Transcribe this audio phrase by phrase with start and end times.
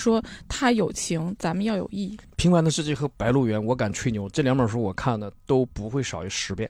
[0.00, 2.16] 说他有情，咱们要有义。
[2.36, 6.68] 《平凡的世界》和《白鹿原》，我敢吹牛，这两本书我看的都不会少于十遍。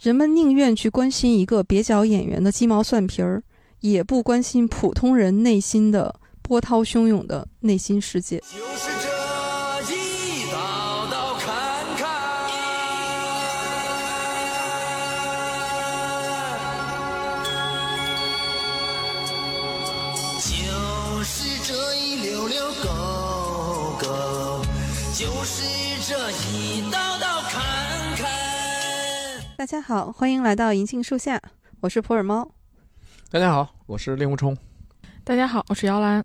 [0.00, 3.42] 人们宁愿去关心一个蹩脚演员的鸡毛蒜皮儿，
[3.80, 8.38] 也不关心普通人内心的波涛汹涌的内心世界。
[8.38, 9.05] 就是
[29.66, 31.42] 大家好，欢迎来到银杏树下，
[31.80, 32.48] 我是普洱猫。
[33.32, 34.56] 大家好，我是令狐冲。
[35.24, 36.24] 大家好，我是姚兰。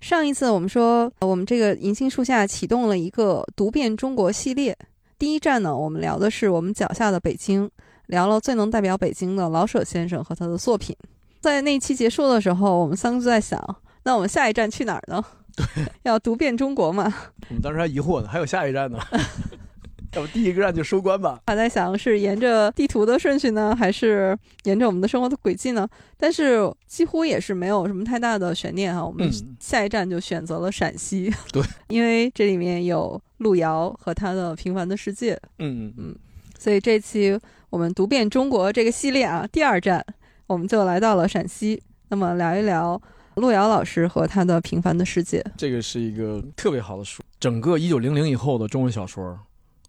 [0.00, 4.74] 上一次我们说，呃我们这个银杏树下启动了一个读遍中国系列。
[5.18, 7.70] 第一站呢，我们聊的是我们脚下的北京，
[8.06, 10.96] 聊了最能代表北京的老舍先生和他的作品。
[11.42, 13.62] 在那一期结束的时候，我们三个就在想，
[14.02, 15.22] 那我们下一站去哪儿呢？
[15.54, 15.66] 对，
[16.04, 17.04] 要读遍中国嘛。
[17.50, 18.98] 我们当时还疑惑呢，还有下一站呢，
[20.14, 21.40] 要不第一个站就收官吧？
[21.46, 25.88] 还在想是沿着地图的顺序呢，还是沿着我们的生活的轨迹呢？
[26.16, 29.04] 但是几乎也是没有什么太大的悬念哈。
[29.04, 36.16] 我们嗯下一站就选择了陕西， 对，因为这里面有路遥和他的《平凡的世界》，嗯嗯嗯，
[36.58, 37.38] 所以这期
[37.70, 40.04] 我们读遍中国这个系列啊，第二站
[40.46, 43.00] 我们就来到了陕西，那么聊一聊
[43.34, 45.40] 路遥老师和他的《平凡的世界》。
[45.56, 47.22] 这个是一个特别好的书。
[47.40, 49.38] 整个一九零零以后的中文小说，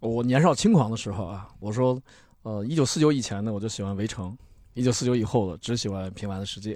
[0.05, 1.99] 我年少轻狂的时候啊，我说，
[2.43, 4.31] 呃，一九四九以前呢我就喜欢《围城》，
[4.73, 6.73] 一九四九以后的只喜欢《平凡的世界》。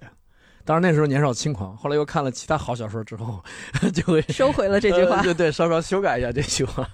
[0.65, 3.41] 当然那时候年少轻狂，后来又看了其他好小说之后，
[3.93, 6.87] 就会收回了这句话呃，对对，稍稍修改一下这句话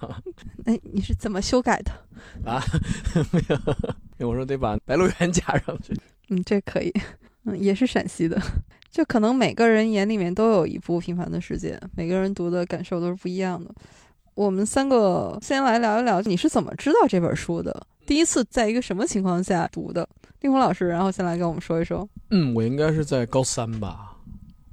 [0.66, 1.92] 哎， 你是怎么修改的？
[2.50, 2.64] 啊，
[3.32, 3.42] 没
[4.20, 5.94] 有，我说得把《白鹿原》加上去。
[6.30, 6.94] 嗯，这可以，
[7.44, 8.42] 嗯，也是陕西的。
[8.90, 13.70] 就可能每个人眼里面都有一部《平凡的世界》，每个人读的感受都是不一样的。
[14.36, 17.88] 我们三个先来聊一聊，你是怎么知道这本书的？
[18.06, 20.08] 第一次在一个什么情况下读的？
[20.42, 22.08] 令狐老师，然后先来跟我们说一说。
[22.32, 24.14] 嗯，我应该是在高三吧，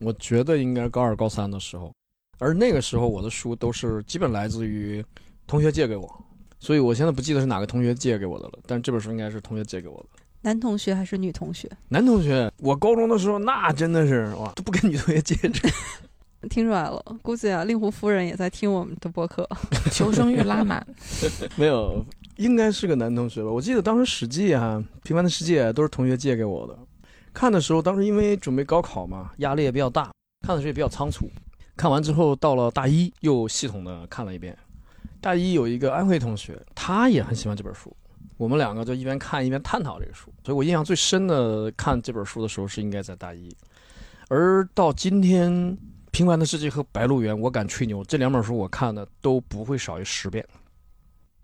[0.01, 1.95] 我觉得应该高二、高三的时候，
[2.41, 5.03] 而那个时候我的书都是基本来自于
[5.47, 6.13] 同学借给我，
[6.59, 10.07] 所以我现在不记得是哪个同学借给我的了，但这本书应该是同学借给我的。
[10.41, 11.71] 男同学还是女同学？
[11.89, 15.75] 男同学，我高中的时候那真的是哇，都不跟女同学借这个。
[16.49, 19.49] 听出来了，估计啊，令狐夫人也在听我们的播客。
[19.93, 20.85] 求生欲拉满，
[21.57, 22.05] 没有，
[22.37, 23.51] 应该是个男同学吧？
[23.51, 26.79] 我记得当时《史记》啊，《平凡的世界》都是同学借给我的。
[27.33, 30.13] 看的时候，当时因为准备高考嘛，压力也比较大，
[30.47, 31.31] 看的时候也比较仓促。
[31.77, 34.57] 看完之后，到了大一又系统的看了一遍。
[35.21, 37.97] 大一有一个安徽同学，他也很喜欢这本书，
[38.37, 40.33] 我们两个就一边看一边探讨这个书。
[40.45, 43.49] 所以我印象最深的看这本书的时候是应该在大一。
[44.29, 45.51] 而到今天，
[46.13, 50.47] 《平凡的世界》和《白鹿原》，我敢吹牛，这两本书我看的都不会少于十遍。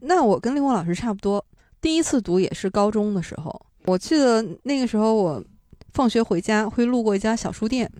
[0.01, 1.45] 那我跟令狐老师差不多，
[1.81, 3.67] 第一次读也是高中的时候。
[3.87, 5.43] 我记得那个时候我
[5.95, 7.91] 放学回家会路过一家小书店，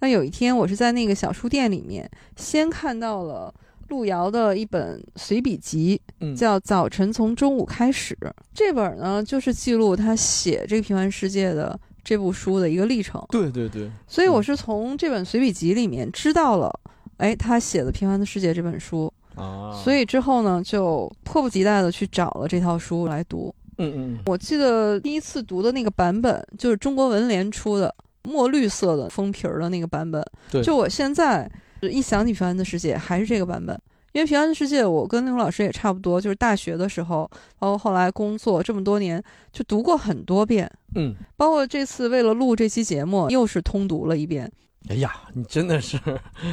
[0.00, 3.52] 那有一天我是在那个小书店里面先看到了
[3.88, 8.14] 路遥的一本随笔集，嗯，叫《早晨从中午开始》。
[8.52, 13.24] 这本呢就是记录他写这个《平凡世界》的这部书的一个历程。
[13.30, 16.72] 对对对，所以我是从这本随笔集里面知道了，
[17.18, 19.12] 哎，他写的《平凡的世界》这本书。
[19.34, 23.54] 啊，所以之后呢，就迫不及待的去找了这套书来读。
[23.78, 27.92] 嗯嗯我记得第一次读的那个版本，就是中国文联出的
[28.24, 30.22] 墨绿色的封皮儿的那个版本。
[30.50, 33.80] 对就我现在一想起《平凡的世界》，还是这个版本。
[34.12, 37.28] 因为《平安的世界》，我跟刘老师也差不多，就是大学的时候，
[37.58, 40.70] 包括后来工作这么多年，就读过很多遍。
[40.94, 44.50] 嗯，包括这次为了录这期节目，又是通读了一遍。
[44.88, 45.96] 哎呀，你真的是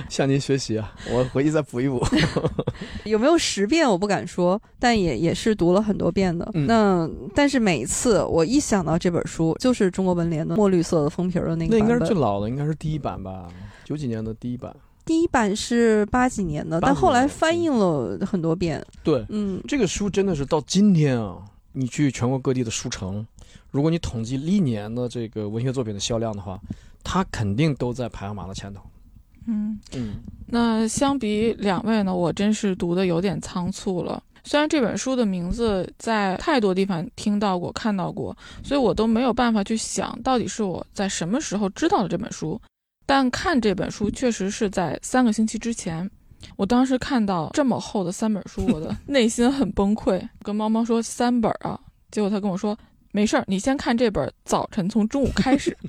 [0.07, 0.93] 向您学习啊！
[1.11, 1.99] 我回去再补一补。
[3.03, 6.47] 有没有十遍我不敢说，但也也是读了很多遍的。
[6.53, 11.87] 嗯那但是每一次我一想到这本书，就是中国文联的墨绿色的封皮儿的那个版本。
[11.87, 13.47] 那应该是最老的，应该是第一版吧，
[13.83, 14.73] 九几年的第一版。
[15.09, 18.85] 第一版是八几年的，但后来翻译了很多遍。
[19.03, 23.25] 对，嗯，这个书真的是到今天啊，你去全国各地的书城，
[23.71, 26.59] 如果你统计历年的这个文学作品的销量的话，
[27.03, 28.81] 它肯定都在排行榜的前头。
[29.47, 34.21] 嗯，嗯，那相比两位呢，我真是读的有点仓促了。
[34.43, 42.61] 虽然这本书的名字在太多地方听到过、看到过，所以我都没有办法去想到底是我在什么时候知道的这本书。
[43.09, 46.07] 但看这本书确实是在三个星期之前。
[46.55, 51.79] 我当时看到这么厚的三本书，我的 内心很崩溃，跟猫猫说三本啊，
[52.11, 52.77] 结果他跟我说
[53.11, 55.75] 没事儿，你先看这本《早晨从中午开始》。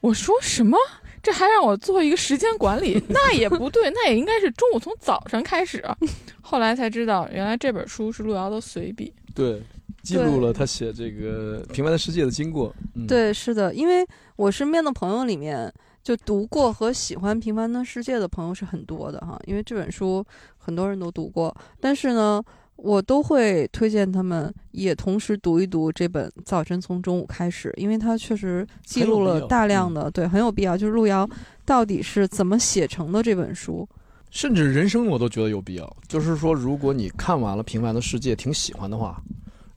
[0.00, 0.76] 我说什么？
[1.22, 5.80] 这还让我做一个时间管理，那也不对，那也应该是中午从早上开始。
[6.42, 9.14] 后来才知道，原来这本书是路遥的随笔。
[9.32, 9.62] 对，
[10.02, 12.74] 记录了他写这个《平凡的世界》的经过。
[12.96, 14.04] 嗯，对，是的，因为
[14.34, 15.72] 我身边的朋友里面，
[16.04, 20.24] 就读过和喜欢《平凡的世界》的朋友是很多的哈，因为这本书
[20.56, 22.40] 很多人都读过，但是呢。
[22.76, 30.76] 我都会推荐他们也同时读一读这本《早晨从中午开始》，因为它确实记录了大量的，对，很有必要。
[30.76, 31.26] 就是路遥
[31.64, 33.88] 到底是怎么写成的这本书？
[34.28, 35.96] 甚至人生我都觉得有必要。
[36.08, 39.22] 就是说，如果你看完了《平凡的世界》挺喜欢的话，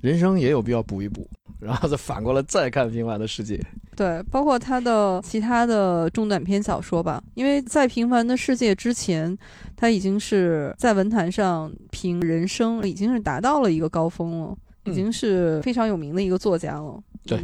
[0.01, 1.27] 人生也有必要补一补，
[1.59, 3.55] 然后再反过来再看《平凡的世界》。
[3.95, 9.35] 对，包括他的其他的中短篇小说吧，因为在《平凡的世界》之前，
[9.75, 17.01] 他已经是在文坛上凭人生已经是达到了一个高峰了，已经是非常有名的一个作家了。
[17.25, 17.43] 对，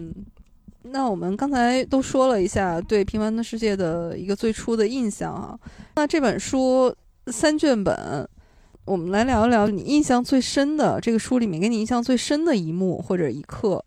[0.84, 5.58] 那我们刚才都说了一下对《平凡的世界》的一个最初的印象啊，
[5.96, 6.96] 那这本书
[7.28, 8.30] 三卷本，
[8.86, 13.84] 我们来聊一聊你印象最深的这个书里面给你印象最深的一幕或者一刻。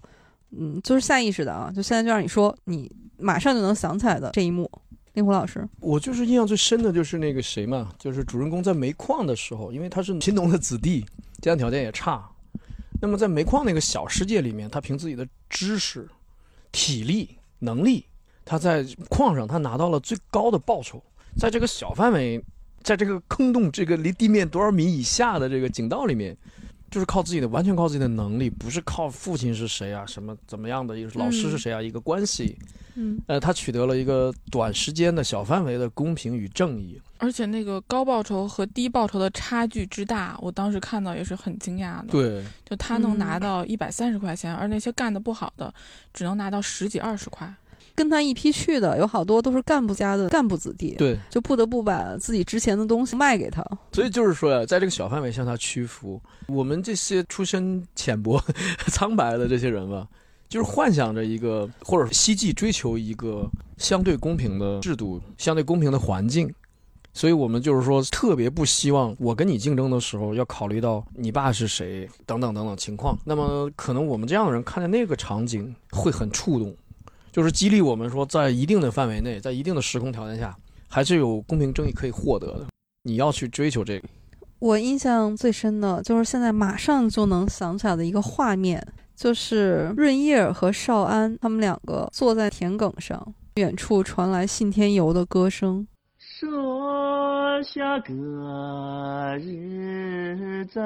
[0.58, 4.70] 嗯，就是下意识的啊，就现在就让你说，你马上就能想起来的这一幕。
[5.12, 11.06] 令狐老师，我就是印象最深的就是那个谁嘛，就是主人公在煤矿的时候，因为他是贫农的子弟，
[11.40, 12.28] 家庭条件也差。
[13.00, 16.06] 那么在煤矿那个小世界里面，他凭自己的知识、
[16.70, 18.04] 体力、能力，
[18.44, 21.02] 他在矿上他拿到了最高的报酬。
[21.38, 22.42] 在这个小范围，
[22.86, 26.36] 在这个坑洞这个离地面多少米以下的这个井道里面。
[26.88, 32.56] 就是靠自己的，完全靠自己的能力，不是靠父亲是谁啊，什么怎么样的一个老师是谁啊，一个关系，
[32.94, 42.12] 嗯，呃，他取得了一个短时间的小范围的公平与正义，而且那个高报酬和低报酬的差距之大，我当时看到也是很惊讶的。
[42.12, 45.74] 对，就他能拿到一百三十块钱，而那些干的不好的，
[46.14, 47.52] 只能拿到十几二十块。
[47.96, 53.64] 跟他一批去的有好多都是干部家的干部子弟，对，就不得不把自己值钱的东西卖给他。
[53.92, 58.40] 所以就是说呀，在这个小范围向他屈服，我们这些出身浅薄、
[58.92, 60.06] 苍白的这些人吧，
[60.48, 66.52] 就是幻想着一个或者希冀追求一个相对公平的制度、相对公平的环境，
[67.14, 73.18] 所以我们就是说特别不希望我跟你竞争的时候要考虑到你爸是谁等等等等情况。
[73.24, 76.76] 那么可能我们这样的人看见那个场景会很触动。
[77.36, 80.56] 就是激励我们说，在一定的范围内，在一定的时空条件下，
[80.88, 82.64] 还是有公平正义可以获得的。
[83.02, 84.08] 你要去追求这个。
[84.58, 88.82] 我印象最深的就是现在马上就能想起来的一个画面，
[89.14, 95.86] 就是润叶和少安他们两个坐在田埂上，远处传来信天游的歌声。
[96.16, 98.14] 说下个
[99.36, 100.80] 日子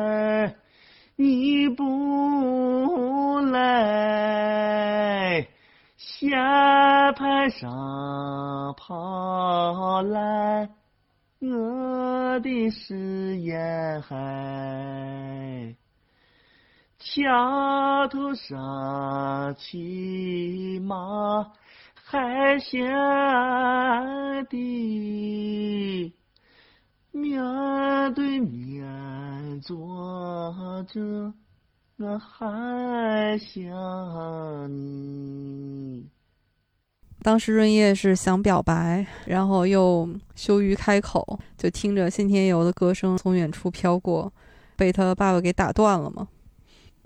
[1.15, 5.47] 你不来。
[6.21, 10.69] 下盘上跑来，
[11.39, 15.75] 我的是沿海，
[16.99, 21.53] 桥头上骑马
[21.95, 22.77] 海下
[24.51, 26.13] 的，
[27.13, 31.33] 面对面坐着。
[32.03, 36.07] 我还想你。
[37.23, 44.33] 当时润叶是想表白，然后又羞于开口，就听着信天游的歌声从远处飘过，
[44.77, 46.27] 被他爸爸给打断了嘛。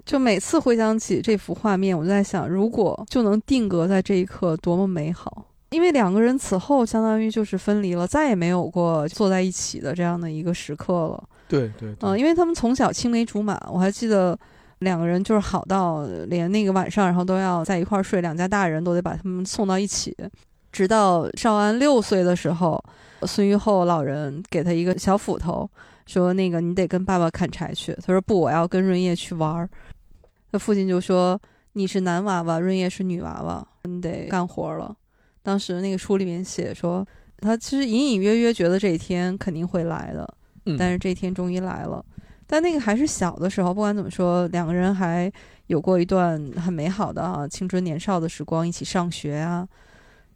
[0.07, 5.47] 就每次回想起这幅画面，我就在想，如果就能定格在这一刻，多么美好！
[5.71, 11.25] 因为两个人此后相当于就是分离了，再也没有过坐在一起的这样的一个时刻了。
[11.49, 14.39] 对对，嗯，因为他们从小青梅竹马，我还记得。
[14.85, 20.15] 两个人就是好到连那个晚上，然后都要在一块儿睡，两家大人都得把他们送到一起。
[20.71, 22.83] 直到少安六岁的时候，
[23.23, 25.69] 孙玉厚老人给他一个小斧头，
[26.05, 29.69] 说：“那个你得跟爸爸砍柴去。”他说：“不，我要跟润叶去玩儿。”
[30.51, 31.41] 他父亲就说
[31.75, 34.95] ：“你是男娃娃，润叶是女娃娃，你得干活了。”
[35.43, 37.07] 当时那个书里面写说，
[37.39, 40.35] 他其实隐隐约约觉得这一天肯定会来的，
[40.77, 42.05] 但是这一天终于来了。
[42.47, 45.33] 但那个还是小的时候，不管怎么说，两个人还
[45.69, 49.67] 有过一段很美好的啊青春年少的时光，一起上学啊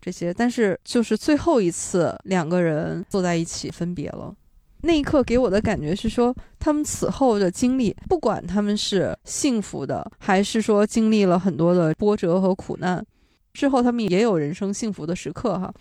[0.01, 0.33] 这些。
[0.33, 4.35] 但是就是最后一次两个人坐在一起分别了，
[4.81, 13.05] 那一刻给我的感觉是说，他们此后的经历，不管他们是幸福的，还是说经历了很多的波折和苦难，
[13.53, 15.73] 之后他们也有人生幸福的时刻哈。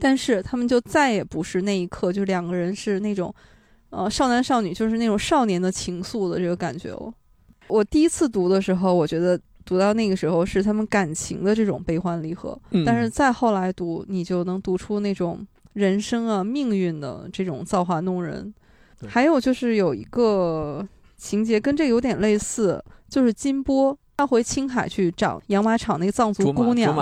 [0.00, 3.34] 但是他们就再也不是那一刻，就两个人是那种。
[3.90, 7.12] 呃，少男少女就是那种少年的情愫的这个感觉哦。
[7.68, 18.52] 我第一次读的时候，我觉得读到那个时候是他们感情的这种悲欢离合，嗯但是再后来读，你就能读出那种人生啊、命运的这种造化弄人。
[19.06, 26.92] 还有就是有一个情节跟这个有点类似，就是金波他回青海去找养马场那个藏族姑娘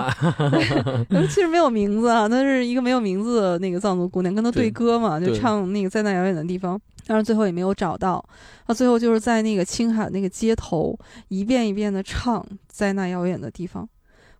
[1.30, 8.22] 其实没有名字啊，她是一个没有名字的那个藏族姑娘，跟他对对歌嘛，就唱那个在那遥远的地方，但是最后也没有找到。
[8.66, 10.94] 他最后就是在那个青海那个街头，
[11.28, 13.88] 一遍一遍的唱在那遥远的地方。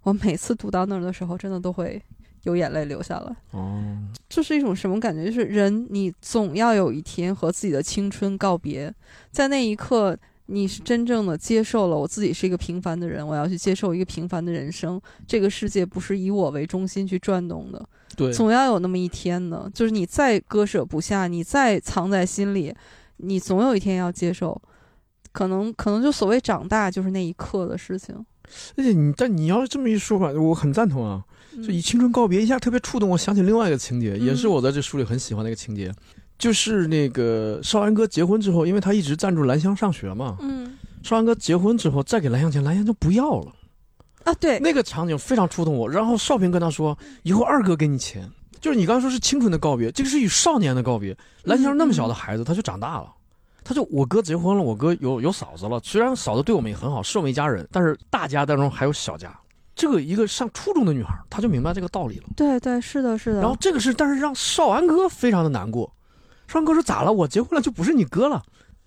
[0.03, 2.03] 我每次读到那儿的时候，真的都会
[2.43, 3.35] 有眼泪流下来。
[3.53, 3.97] 哦，
[4.29, 5.25] 这是一种什么感觉？
[5.25, 8.93] 就是人，你总要有一天和自己的青春告别，
[9.31, 10.15] 在那一刻，
[10.47, 15.01] 你是真正的接受了我自己是一个平凡的人，我要去接受一个平凡的人生。
[15.27, 22.75] 这个世界不是以我为中心去转动的，对，总要有那么一天的，就是你再割舍不下，你再藏在心里，
[23.19, 24.61] 你总有一天要接受。
[25.33, 28.15] 可能可能就所谓长大，就是那一刻的事情。
[28.77, 31.23] 而且你，但你要是这么一说吧，我很赞同啊。
[31.57, 35.93] 就以嗯青春告别，一下特别触动我，想起另外一个情节，嗯也是我在这书里很喜欢的一个情节，
[36.39, 43.53] 就是那个少安哥结婚之后，因为他一直赞助兰香上学嘛，嗯少安哥结婚之后再给兰香钱，兰香就不要了，
[44.25, 45.89] 啊，对，那个场景非常触动我。
[45.89, 48.29] 然后少平跟他说，以后二哥给你钱，
[48.61, 51.17] 就是你刚刚说是青春的告别，这个是与少年的告别。
[51.45, 53.13] 兰香那么小的孩子，他就长大了。
[53.63, 55.81] 他就我哥结婚了，我哥有有嫂子了。
[55.83, 59.37] 虽然嫂子对我们也很好，是我们一家人，但是大家当中还有小家。
[59.75, 62.25] 这个一个上初中的女孩，她就明白这个道理了。
[62.37, 63.41] 对对，是的，是的。
[63.41, 65.93] 然后这个是，但是让少安哥非常的难过。
[66.49, 67.13] 少安哥说咋了？
[67.13, 68.43] 我结婚了就不是你哥了，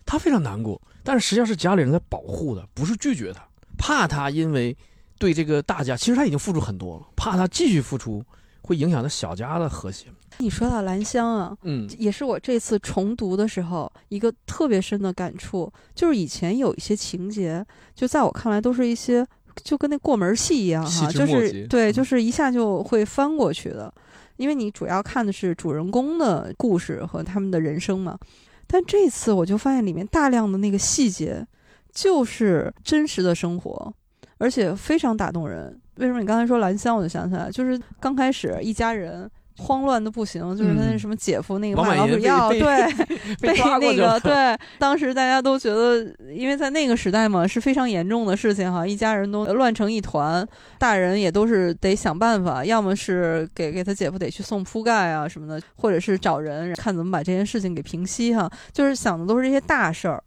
[0.05, 0.81] 他非常难过。
[1.03, 3.41] 但是实际上是家里人在保护他，不是拒绝他，
[3.77, 4.75] 怕他因为
[5.17, 8.23] 对这个大家，其实他已经付出很多了，怕他继续付出
[8.61, 10.07] 会影响他小家的和谐。
[10.37, 19.25] 你说到兰香啊，嗯也是我这次重读的时候一个特别深的感触，就是以前有一些情节，就在我看来都是一些
[19.63, 23.93] 就跟那过门戏一样细哈，就是对，嗯就是一下就会翻过去的，
[24.39, 28.17] 因为你主要看的是主人公的故事和他们的人生嘛。
[28.65, 31.45] 但这次我就发现里面大量的那个细节，
[31.91, 33.93] 就是真实的生活，
[34.37, 35.77] 而且非常打动人。
[35.97, 39.29] 为什么你刚才说兰香，我就想起来，就是刚开始一家人
[39.59, 44.19] 慌乱的不行，就是他那嗯什么姐夫那个王卖老鼠满爷被被药，对，被 那个。
[44.21, 50.47] 对，当时大家都觉得，因为在那个时代嘛，是非常严重的事情哈，一家人都乱成一团，
[50.77, 60.23] 大人也都是得想办法，要么是给给他姐夫得去送铺盖啊什么的，或者是找人看怎么把这件事情给平息哈，就是想的都是这些大事儿。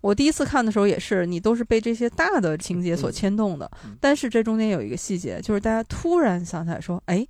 [0.00, 7.26] 我第一次看的时候也是，你都是被这些大的情节所嗯牵动的，嗯但是这中间有一个细节，就是大家突然想起来说，哎，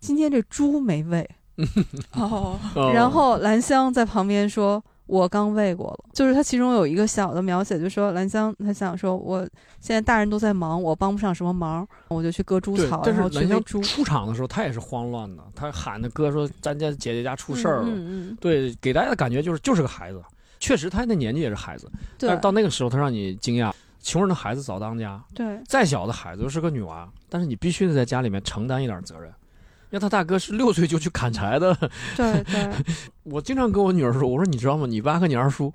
[0.00, 1.28] 今天这猪没喂，
[2.14, 9.40] 哦，哦然后兰香在旁边说：“我刚喂过了。”就是他其中有一个小的描写，就说兰香他想说：“我
[9.80, 13.80] 现在大人都在忙，我帮不上什么忙，我就去割猪草，，然后去喂猪。
[13.82, 17.88] 出场的时候，他也是慌乱的，他喊他哥说：“咱家姐姐家出事儿了。
[17.88, 20.22] 嗯嗯，对，给大家的感觉就是就是个孩子，
[20.58, 23.70] 确实他那年纪也是孩子，但是到那个时候他让你惊讶，
[24.02, 29.30] 穷人的孩子早当家，对再小的孩子都是个女娃，但是你必须得在家里面承担一点责任。
[29.90, 31.74] 因为他大哥是六岁就去砍柴的，
[32.16, 32.70] 对 对，
[33.24, 34.86] 我经常跟我女儿说，我说你知道吗？
[34.86, 35.72] 你爸和你二叔，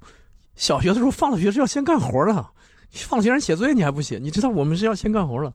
[0.56, 2.46] 小学的时候放了学是要先干活的，
[2.92, 5.54] 放学让人写作业你还不写，你知道我们是要先干活的，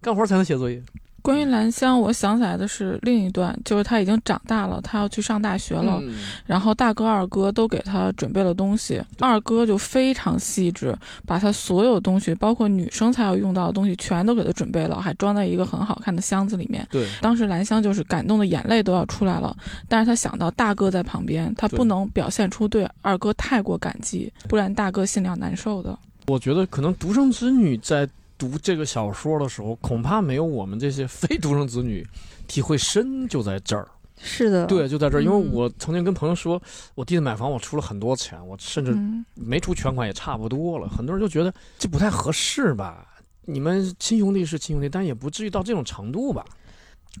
[0.00, 0.82] 干活才能写作业。
[1.22, 6.14] 关于兰香，我想起来的是另一段，就是他已经长大了，他要去上大学了，嗯
[6.46, 10.96] 然后大哥、二哥都给他准备了东西，二哥就非常细致，
[11.26, 16.86] 把他所有东西，包括女生才要用到的东西，全都给他准备了，还装在一个很好看的箱子里面。
[16.90, 19.56] 对，当时兰香就是感动的眼泪都要出来了，
[19.88, 25.98] 但是他想到大哥在旁边，他不能表现出对二哥太过感激，不然大哥心里要难受的。
[26.26, 28.08] 我觉得可能独生子女在
[28.40, 32.06] 读这个小说的时候，恐怕没有我们这些非独生子女
[32.48, 33.86] 体会深，就在这儿。
[34.22, 36.60] 是的，对，就在这儿，因为嗯我曾经跟朋友说，
[36.94, 40.88] 我弟弟买房，我出了很多钱，我甚至嗯，没出全款也差不多了。
[40.88, 43.06] 很多人就觉得这不太合适吧？
[43.42, 46.44] 你们亲兄弟是亲兄弟，但也不至于到这种程度吧？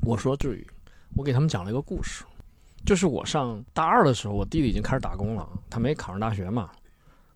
[0.02, 0.66] 我说至于，
[1.16, 2.24] 我给他们讲了一个故事，
[2.84, 6.70] 就是我上大二的时候，我弟弟已经开始打工了，他没考上大学嘛。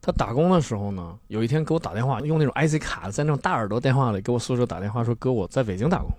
[0.04, 6.10] 他打工的时候呢，有一天给我打电话，用那种 IC 卡，在那种大耳朵电话里给我宿舍打电话说：“哥，我在北京打工。”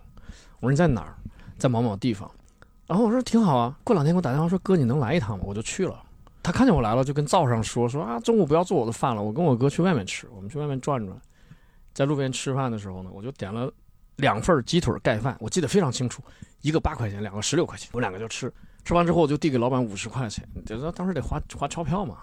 [0.60, 1.14] 我说：“你在哪儿？
[1.60, 2.28] 在某某地方。”
[2.88, 6.02] 然后我说：“挺好啊。”过两天给我打电话说：“哥，你能来一趟吗？”我就去了。
[6.42, 10.28] 他看见我来了，就跟灶上说说啊，中午不要做我的饭了，我跟我哥去外面吃。
[10.36, 11.16] 我们去外面转转，
[11.94, 13.72] 在路边吃饭的时候呢，我就点了
[14.16, 16.24] 两份鸡腿盖饭，我记得非常清楚，
[16.62, 18.52] 一个八块钱，两个十六块钱，我两个就吃。
[18.84, 22.18] 吃完之后，我就递给老板五十块钱，就是当时得花花钞票嘛。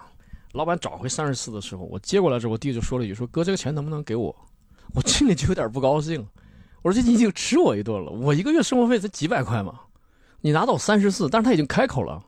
[0.53, 4.33] 老板找回三十四的时候，我接过来之后，我弟就说了一句说：“哥，这个钱能不能给我？”
[4.93, 6.25] 我心里就有点不高兴。
[6.83, 9.79] 我说这你已经吃我一顿了，我一个月生活费才几百块嘛，
[10.41, 12.23] 你拿到三十四，但是他已经开口了，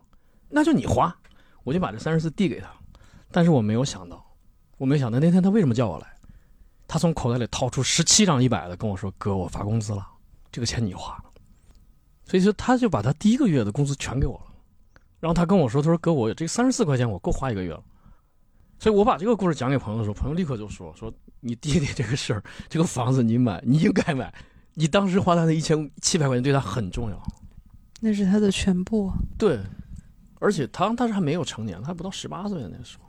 [0.49, 1.15] 那就你花，
[1.63, 2.67] 我就把这三十四递给他。
[3.31, 4.25] 但是我没有想到，
[4.77, 6.07] 我没想到那天他为什么叫我来，
[6.87, 10.07] 他从口袋里掏出十七张一百的，跟我说：“哥，我发工资了，
[10.51, 11.21] 这个钱你花。”
[12.25, 14.53] 所以说，他就把他第一个月的工资全给我了。
[15.19, 17.83] 然后他跟我说：“他说哥，我这三十四块钱我够花一个月了。”
[18.77, 24.33] 所以我把这个故事讲给朋友的时候，朋友立刻就说：“说你弟弟这个事儿，这个房子你买，你应该买。
[24.73, 27.21] 你当时花他那一千七百块钱对他很重要。
[28.01, 29.11] 那是他的全部。
[29.37, 29.59] 对，
[30.39, 33.05] 而且他当时还没有成年，他还不到十八岁那时候。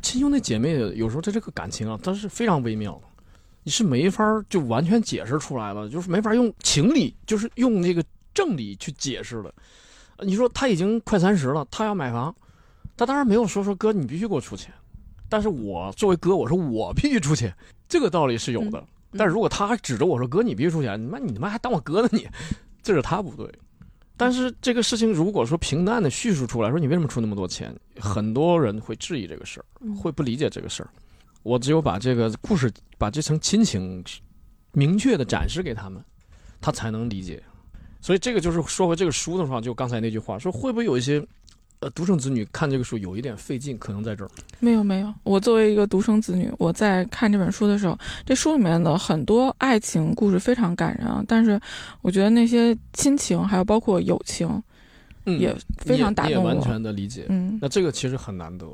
[0.00, 3.24] 亲兄弟姐妹有时候他这个感情啊，它是非常微妙的，
[3.62, 9.52] 你是没法就完全解释出来了，就是没法用情理，就是用那个正理去解释的。
[10.20, 12.34] 你说他已经快三十了，他要买房，
[12.96, 14.72] 他当然没有说说哥你必须给我出钱，
[15.34, 17.52] 但是我作为哥，我说我必须出钱，
[17.88, 18.86] 这个道理是有的。
[19.18, 22.24] 但是如果他还指着我说哥你必须出钱，你妈你他妈还当我哥呢你，
[22.84, 23.52] 这是他不对。
[24.16, 30.88] 但是这个事情如果说平淡的叙述出来，说你为什么出那么多钱，很多人会质疑这个事儿，会不理解这个事儿。
[31.42, 34.04] 我只有把这个故事，把这层亲情
[34.70, 36.00] 明确的展示给他们，
[36.60, 37.42] 他才能理解。
[38.00, 41.20] 所以这个就是说回这个书的话，就刚才那句话，说会不会有一些
[41.84, 44.30] 呃独生子女看这个书有一点费劲，可能在这儿。
[44.58, 51.60] 没有没有，我作为一个独生子女，我在看这本书的时候，这书里面的很多爱情故事非常感人啊，但是
[52.00, 54.48] 我觉得那些亲情还有包括友情，
[55.26, 56.48] 嗯也非常打动我。
[56.48, 57.26] 也完全的理解。
[57.28, 58.66] 嗯，那这个其实很难得，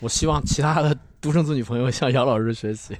[0.00, 2.96] 我希望其他的独生子女朋友向杨老师学习，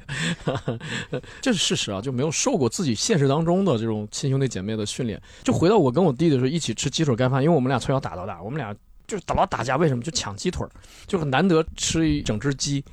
[1.41, 5.19] 这是事实啊，就没有受过自己现实当中的这种亲兄弟姐妹的训练。
[5.43, 8.75] 就回到我跟我弟的时候，一起吃鸡腿盖饭，因为我们俩从小打到大，我们俩
[9.15, 10.71] 就是打架，为什么就抢鸡腿儿，
[11.07, 12.85] 就很难得吃一整只鸡，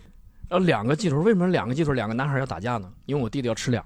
[0.48, 2.92] 然后两个鸡腿，为什么两个鸡腿两个男孩要打架呢？
[3.06, 3.84] 因为我弟弟要吃两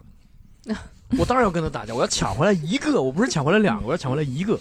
[0.65, 0.75] 个，
[1.17, 4.57] 我当然要跟他打架，我要抢回来一个，我不是抢回来两个，我要抢回来一个，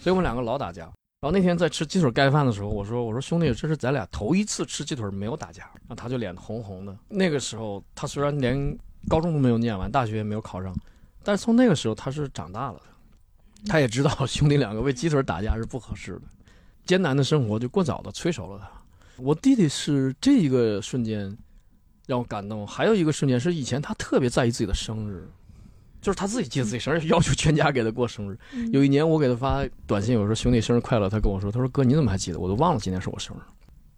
[0.00, 0.82] 所以我们两个老打架。
[1.22, 6.96] 然后那天在吃鸡腿盖饭的时候，我说：“我说兄弟，这是咱俩头一次吃鸡腿没有打架。”然后他就脸红红的。
[7.08, 10.74] 那个时候他虽然连高中都没有念完，大学也没有考上，
[11.22, 12.84] 但是从那个时候他是长大了的，
[13.68, 16.22] 他也知道兄弟两个为鸡腿打架是不合适的，
[16.90, 18.68] 艰难的生活就过早的催熟了他。
[19.22, 21.36] 我弟弟是这一个瞬间
[22.08, 25.24] 让我感动，还有一个瞬间是以前他特别在意自己的生日。
[26.00, 28.36] 就是他自己记得自己生日，要求全家给他过生日。
[28.72, 32.40] 有一年我给他发短信，我说兄弟生日快乐，他跟我说，他说哥你怎么还记得？
[32.40, 33.40] 我都忘了今天是我生日。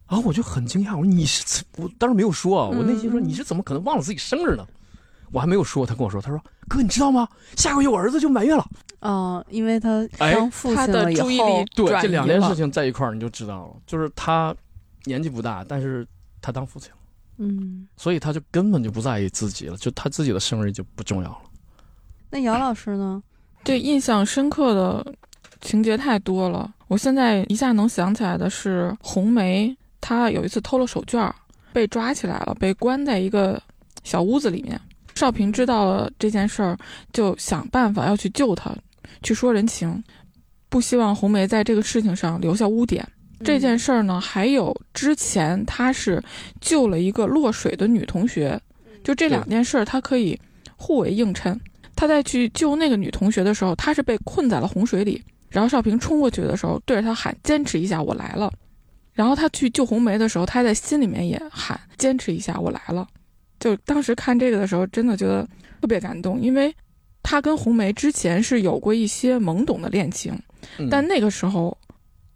[0.06, 4.66] 然后我就很惊讶，我说你是我当时没有说啊，我内心说你是怎么可能忘了自己生日呢？
[5.32, 7.26] 我还没有说，他跟我说，他说哥你知道吗？
[7.56, 8.64] 下个月我儿子就满月了。
[9.00, 14.54] 嗯，因为他哎当父他的亲了以后注意力，对，这两件事情在一块儿你就知道了，就是他
[15.04, 16.06] 年纪不大，但是
[16.40, 16.96] 他当父亲了，
[17.38, 21.38] 嗯，所以他就根本就不在意自己了，就他自己的生日就不重要了。
[22.30, 23.22] 那姚老师呢？
[23.64, 25.14] 这印象深刻的
[25.60, 31.34] 情节太多了，我现在一下能想起来的是红梅，她有一次偷了手绢儿，
[31.72, 33.60] 被抓起来了，被关在一个
[34.04, 34.80] 小屋子里面。
[35.14, 36.76] 少平知道了这件事儿，
[37.12, 38.74] 就想办法要去救她，
[39.22, 40.02] 去说人情，
[40.68, 43.06] 不希望红梅在这个事情上留下污点。
[43.44, 46.22] 这件事儿呢，还有之前他是
[46.60, 48.60] 救了一个落水的女同学，
[49.02, 50.38] 就这两件事儿，他可以
[50.76, 51.60] 互为映衬。
[51.96, 58.52] 他在去救那个女同学的时候，他是被困在了洪水里，然后少平冲过去的时候，对着他喊：“坚持一下，我来了。”
[59.12, 63.06] 然后他去救红梅的时候，他在心里面也喊：“坚持一下，我来了。”
[63.62, 65.46] 就当时看这个的时候，真的觉得
[65.80, 66.74] 特别感动，因为
[67.22, 70.36] 他跟红梅之前是有过一些懵懂的恋情，
[70.78, 71.76] 嗯但那个时候，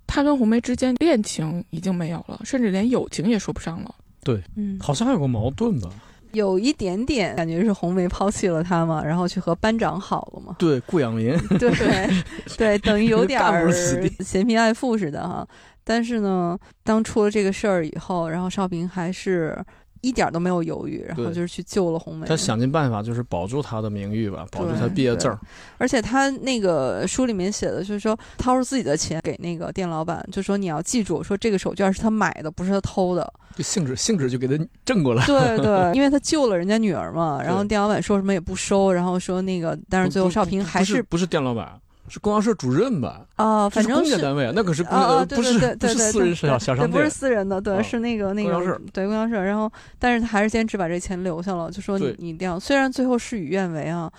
[0.07, 3.93] 他跟红梅之间恋情已经没有了，甚至连友情也说不上了。
[4.23, 5.91] 对嗯，好像还有个矛盾吧？
[6.33, 10.55] 有一点点感觉是红梅抛弃了他嘛，然后去和班长好了嘛。
[10.59, 11.37] 对，顾养民。
[11.59, 12.11] 对对
[12.57, 13.73] 对，等于有点 儿
[14.21, 15.47] 嫌贫爱富似的哈。
[15.83, 19.57] 但是呢，当出了这个事儿以后，然后少平还是
[20.01, 22.27] 一点儿都没有犹豫，然后就是去救了红梅。
[22.27, 25.39] 他想尽办法就是保住他的名誉吧，保住他毕业证儿。
[25.79, 33.33] 而且他那个书里面写的就是说，掏出自己的钱给那个店老板，就说你要记住，说这个手绢是他买的，不是他偷的。
[33.57, 35.25] 就性质性质就给他正过来。
[35.25, 41.73] 对对， 因为他救了人家女儿嘛，然后店老板说什么也不收，然后说那个，但是最后不少平还不是不是店老板，
[42.09, 43.27] 是供销社主任吧？
[43.37, 47.11] 啊，反正是公家单位，那可是公啊啊，呃不是对对对不是对对对，私人小商店不是。
[47.11, 49.42] 私人的，对，啊是那个那个公交社对供销社。
[49.42, 54.11] 然后，但是他还是坚持把这钱留下了，就说你你一定要，虽然最后事与愿违啊，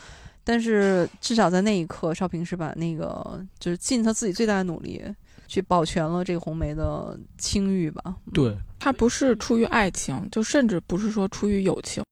[0.43, 5.01] 但是至少在那一刻，少平是把那个就是尽他自己最大的努力
[5.47, 8.01] 去保全了这个红梅的清誉吧。
[8.05, 12.03] 嗯，对，他不是出于爱情，就甚至不是说出于友情，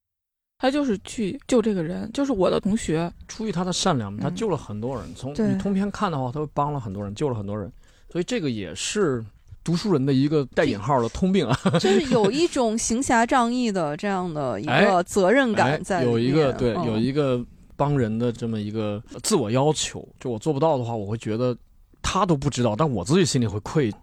[0.65, 3.11] 他就是去救这个人，就是我的同学。
[3.27, 5.05] 出于他的善良，他嗯救了很多人。
[5.13, 7.71] 从你通篇看的话，他会帮了很多人，救了很多人，
[8.11, 9.23] 所以这个也是
[9.63, 11.55] 读书人的一个带引号的通病啊。
[11.79, 16.03] 就是有一种行侠仗义的这样的一哎个责任哎感在。
[16.03, 17.39] 有一个对，嗯有一个
[17.75, 21.55] 帮人的这么一个自我要求，就我做不到的话，我会觉得
[22.01, 23.93] 他都不知道，但我自己心里会愧。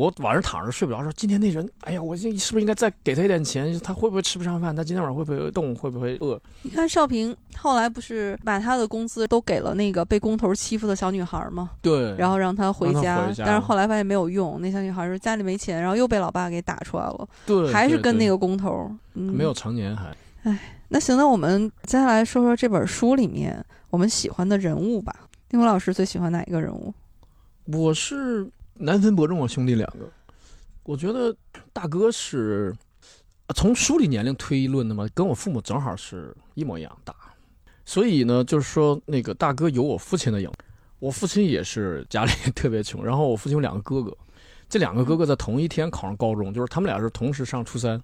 [0.00, 3.78] 我晚上躺着睡不着，说今天那人，哎呀，我这是不是应该再给他一点钱？
[3.80, 4.74] 他会不会吃不上饭？
[4.74, 5.76] 他今天晚上会不会冻？
[5.76, 6.40] 会不会饿？
[6.62, 11.72] 你看少平后来不是把他的工资都给了那个被工头欺负的小女孩吗？
[11.82, 18.90] 对，然后让她回家，回家但是后来发现没有用，那小女孩说家里没钱，然后又被老爸给打出来了，对，还是跟那个个工头。
[19.12, 19.52] 嗯，没有。
[19.52, 20.06] 成年还。
[20.44, 25.14] 哎那行，那我们接下来说说这本书里面我们喜欢的人物吧。
[25.50, 26.94] 丁武老师最喜欢哪一个人物？
[27.66, 28.48] 我是
[28.80, 30.08] 难分伯仲啊，兄弟两个。
[30.82, 31.34] 我觉得
[31.72, 32.74] 大哥是
[33.46, 37.14] 呃从书里年龄推论的嘛，跟我父母正好是一模一样大，
[37.84, 40.50] 所以呢，就是说那个大哥有我父亲的影。
[40.98, 44.14] 我父亲也是家里特别穷，然后我父亲有两个哥哥，
[44.68, 47.98] 这两个哥哥在同一天考上高中，就是他们俩是同时上初三，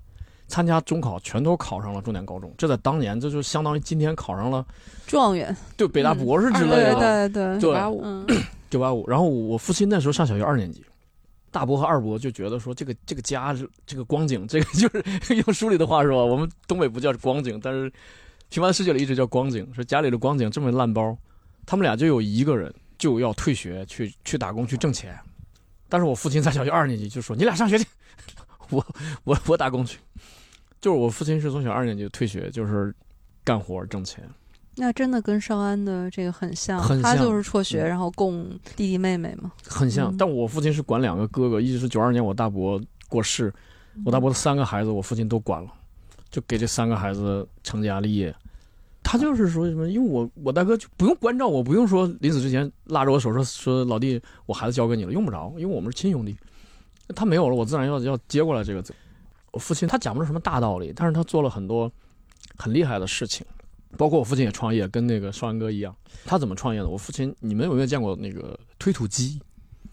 [0.49, 2.51] 参加中考全都考上了重点高中。
[2.57, 4.65] 这在当年这就相当于今天考上了
[5.07, 7.29] 状元对北大博士之类对的。
[7.29, 8.27] 对对，对八五，嗯，
[8.77, 9.09] 九八五。
[9.09, 10.85] 然后我父亲那时候上小学二年级，
[11.51, 15.03] 大伯和二伯就觉得说这个这个家是这个光景，这个就是
[15.47, 17.91] 用书里的话说，我们东北不叫光景，但是
[18.49, 21.17] 平凡世界里一直叫光景，说家里的光景这么烂包，
[21.65, 25.19] 他们俩就有一个人就要退学去去打工去挣钱，
[25.89, 27.87] 但是我父亲在小学二年级就说你俩上学去，
[28.71, 28.87] 我
[29.25, 29.99] 我我打工去，
[30.81, 32.95] 就是我父亲是从小二年级就退学，就是
[33.43, 34.29] 干活挣钱。
[34.77, 39.51] 那真的跟少安的这个很像，很像他就是辍学，嗯然后供弟弟妹妹嘛。
[39.67, 43.53] 很像，嗯但我父亲是管两个哥哥，一直是九二年我大伯过世，
[44.05, 45.71] 我大伯的三个孩子，我父亲都管了，
[46.31, 48.35] 就给这三个孩子成家立业。
[49.03, 56.37] 他就是说什么，因为我我大哥就不用关照我，不用说临死之前拉着我手说说老弟，我孩子交给你了，用不着，因为我们是亲兄弟。
[57.15, 58.93] 他没有了，我自然要要接过来这个责。
[59.53, 61.91] 我父亲他讲不出什么大道理，但是他做了很多
[62.59, 63.47] 很厉害的事情，
[63.97, 65.95] 包括我父亲也创业，跟那个少安哥一样。
[66.25, 66.89] 他怎么创业的？
[66.89, 69.41] 我父亲，你们有没有见过那个推土机？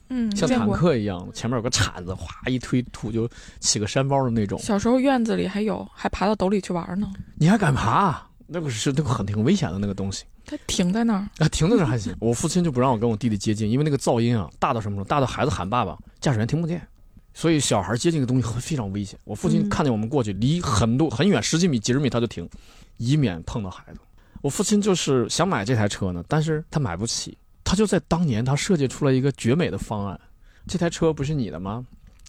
[0.10, 0.70] 嗯，像坦。
[0.70, 3.28] 克一样，前面有个铲子，哗一推土就
[3.60, 4.60] 起个山包的那种。
[4.60, 7.12] 小时候院子里还有，还爬到斗里去玩呢。
[7.36, 8.22] 你还敢爬？
[8.46, 12.14] 那个是那个很挺危险的那个东西它停在那儿，啊，停在那儿还行。
[12.20, 15.08] 我父亲就不让我跟我弟弟接近，因为那个噪音啊大到什么程度？
[15.08, 16.86] 大到孩子喊爸爸，驾驶员听不见，
[17.34, 19.18] 所以小孩接近的东西很非常危险。
[19.24, 22.48] 我父亲嗯看见我们过去，离很多很远，十几米、几十米他就停，
[22.98, 24.00] 以免碰到孩子。
[24.42, 30.20] 我父亲就是想买这台车呢，但是他买不起，他就在当年他设计出了一个绝美的方案。
[30.68, 31.86] 这台车不是你的吗？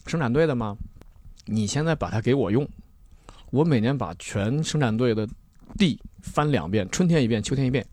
[0.07, 0.77] 生产队的吗？
[1.45, 2.67] 你现在把它给我用，
[3.51, 5.27] 我每年把全生产队的
[5.77, 7.85] 地翻两遍，春天一遍，秋天一遍，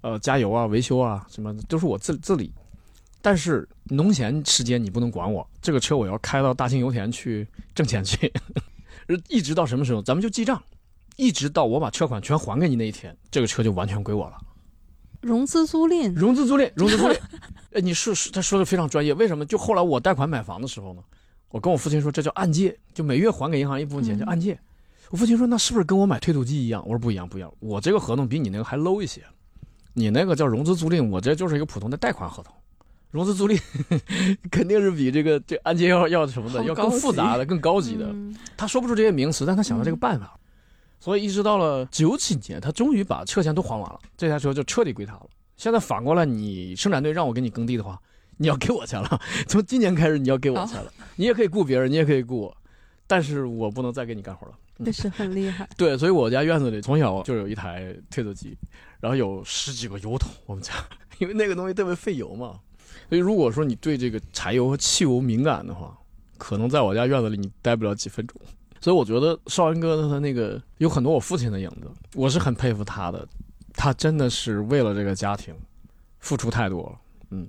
[0.00, 2.52] 呃，加油啊、维修啊，什么都是我自自理。
[3.20, 8.32] 但是农闲时间你不能管我，这个车我要开到大庆油田去挣钱去，
[9.28, 10.02] 一直到什么时候？
[10.02, 10.62] 咱们就记账，
[11.18, 14.38] 一直到我把车款全还给你那一天，这个车就完全归我了。
[15.20, 17.18] 融资租赁，融资租赁， 融资租赁。
[17.72, 19.12] 哎，你是是他说的非常专业。
[19.14, 19.44] 为什么？
[19.44, 21.02] 就后来我贷款买房的时候呢，
[21.50, 24.56] 我跟我父亲说这叫按揭，就每月还给银行一部分钱嗯叫按揭。
[25.10, 26.80] 我父亲说那是不是跟我买推土机一样？
[26.86, 27.52] 我说不一样，不一样。
[27.58, 29.22] 我这个合同比你那个还 low 一些，
[29.92, 32.54] 你那个叫融资租赁，我这就是一个普通的贷款合同。
[33.10, 33.58] 融资租赁
[34.52, 38.04] 肯定是比这个这按揭要要什么的要更复杂的、更高级的。
[38.12, 40.38] 嗯他说不出这些名词，但他想到这个办法，
[41.00, 45.26] 所以一直到了九几年，他终于把车钱都还完了，这台车就彻底归他了。
[45.56, 48.00] 现在反过来，你生产队让我给你耕地的话，
[48.36, 49.20] 你要给我钱了。
[49.46, 50.92] 从今年开始，你要给我钱了。
[51.16, 52.56] 你也可以雇别人，你也可以雇我，
[53.06, 54.54] 但是我不能再给你干活了。
[54.76, 55.68] 那是很厉害。
[55.76, 58.56] 对，所以我家院子里从小就有一台推土机，
[59.00, 60.30] 然后有十几个油桶。
[60.46, 60.72] 我们家
[61.18, 62.60] 因为那个东西特别费油嘛，
[63.08, 65.98] 所以如果说你对这个柴油和汽油敏感的话，
[66.36, 68.40] 可能在我家院子里你待不了几分钟。
[68.80, 73.26] 所以我觉得少安哥的他那个有很多我父亲的影子，我是很佩服他的。
[73.74, 75.54] 他真的是为了这个家庭
[76.18, 76.98] 付出太多了。
[77.30, 77.46] 嗯，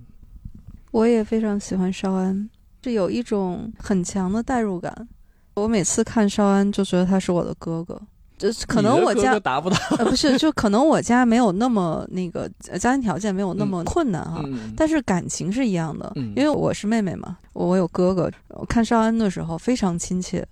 [0.91, 2.49] 我也非常喜欢少安，
[2.83, 5.07] 是有一种很强的代入感。
[5.55, 7.99] 我每次看少安就觉得他是我的哥哥，
[8.37, 9.77] 就是可能我家达不到。
[9.97, 20.47] 呃不是， 就可能我家没有那么那个呃家庭条件没有那么困难哈，嗯，但是感情是一样的，嗯因为我是妹妹嘛，我有哥哥，我看少安的时候非常亲切，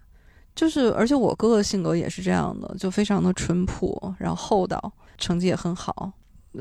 [0.57, 6.11] 就是而且我哥哥性格也是这样的，就非常的淳朴，然后厚道，成绩也很好，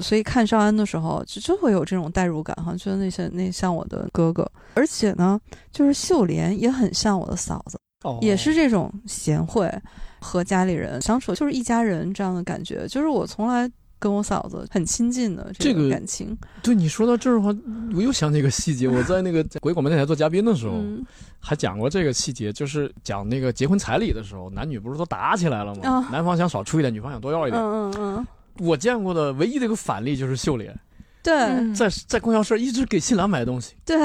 [0.01, 5.41] 所以看少安的时候就就会有这种代入感哈，觉得那些那像我的哥哥，而且呢，
[5.73, 7.81] 就是秀莲也很像我的嫂子。
[8.05, 8.19] 哦。
[8.21, 9.73] 也是这种贤惠，
[10.21, 16.37] 和家里人相处就是一家人这样的感觉，就是我从来跟我嫂子很亲近的这个个感情。
[16.63, 17.55] 对你说到这儿的话，
[17.95, 21.05] 我又想起一个细节，我在那个国际广播电台做嘉宾的时候，嗯
[21.39, 25.89] 还讲过这个细节，就是讲那个结婚彩礼的时候，男女不是都打起来了吗？
[25.89, 27.63] 啊男方想少出一点，女方想多要一点。
[27.63, 28.27] 嗯嗯嗯，
[28.59, 30.77] 我见过的唯一的一个反例就是秀莲，
[31.23, 33.97] 对、嗯在在供销社一直给新郎买东西，对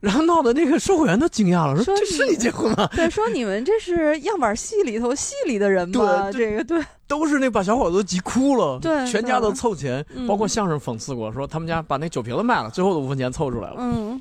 [0.00, 2.88] 然后闹得那个售货员都惊讶了，说说这是你你结婚吗？
[2.94, 6.30] 对，说你们这是样板戏里头戏里的人吗？
[6.32, 13.76] 对这个对，都是那把小伙子都急哭了，对全家都凑钱，嗯包括相声讽刺过，说他们家把那酒瓶子卖了，最后的五分钱凑出来了。
[13.78, 14.20] 嗯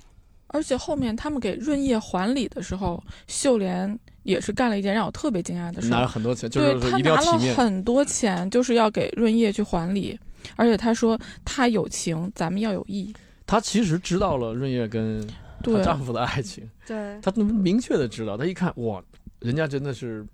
[0.51, 6.07] 而且后面他们给润叶还礼的时候，秀莲也是干了一件让我特别惊讶的事拿了。
[6.07, 7.53] 很多钱，就对是一定他拿了。
[7.53, 10.19] 很多钱，就是要给润叶去还礼。
[10.55, 11.15] 而且他说
[11.45, 13.13] 他有情，咱们要有义。
[13.45, 15.23] 他其实知道了润叶跟
[15.63, 18.37] 她，丈夫的爱情， 对，她明确的知道。
[18.37, 19.01] 她一看，哇，
[19.39, 20.25] 人家真的是，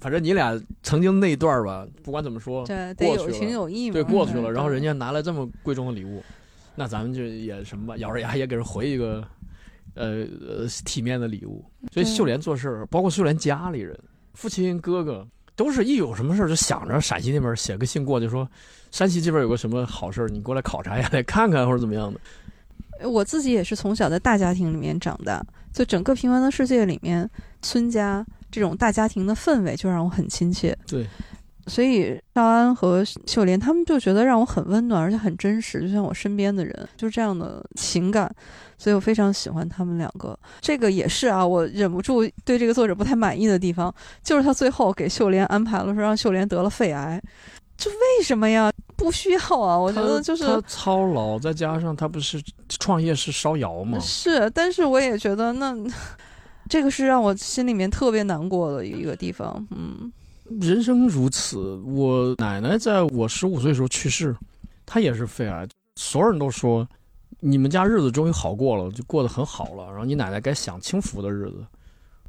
[0.00, 3.94] 反正你俩曾经那一段吧，不管怎么说，对，得有过去了情有义嘛。
[3.94, 4.50] 对，过去了。
[4.50, 6.22] 然后人家拿来这么贵重的礼物，
[6.74, 9.26] 那咱们就也什么吧，咬着牙也给人回一个，
[9.94, 11.64] 呃呃体面的礼物。
[11.92, 13.98] 所以秀莲做事儿，包括秀莲家里人，
[14.34, 18.48] 父亲、哥哥，都是一有什么事儿就想着陕西那边写个信过去，说
[18.90, 22.20] 山西这边有个什么好事儿，你过来考察一下，来看看或者怎么样的。
[23.04, 27.28] 我自己也是从小在大家庭里面长大，就整个《平凡的世界》里面，
[27.62, 30.76] 孙家这种大家庭的氛围就让我很亲切。
[30.86, 31.06] 对，
[31.66, 38.32] 所以少安和秀莲他们就觉得让我很温暖，而且很真实，就像我身边的人，就这样的情感，
[38.78, 40.38] 所以我非常喜欢他们两个。
[40.60, 47.20] 这个也是啊，我忍不住对这个作者不太满意的地方，就是他最后给秀莲安排了说让秀莲得了肺癌，
[47.76, 48.72] 这为什么呀？
[48.96, 53.98] 不需要啊，我觉得就是他操劳，再加上他不是创业是烧窑吗？
[54.00, 55.76] 是，但是我也觉得那
[56.68, 59.66] 这个是让我心里面特别难过的一个地方。
[59.70, 60.10] 嗯
[60.60, 64.34] 人生如此，我奶奶在我十五岁的时候去世，
[64.86, 66.88] 她也是肺癌，所有人都说
[67.40, 71.66] 你们家日子终于好过了，就过得很好了，然后你奶奶该享清福的日子。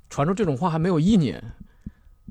[0.09, 1.43] 传出这种话还没有一年，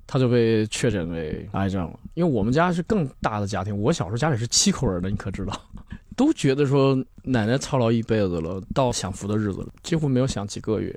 [0.06, 1.98] 她就被确诊为癌症了。
[2.14, 5.60] 因为我们家是更大的家庭，我小时候家里是七口人的，你可知道？
[6.16, 10.94] 都觉得说奶奶操劳一辈子了，到享福的日子了，几乎没有享几个月。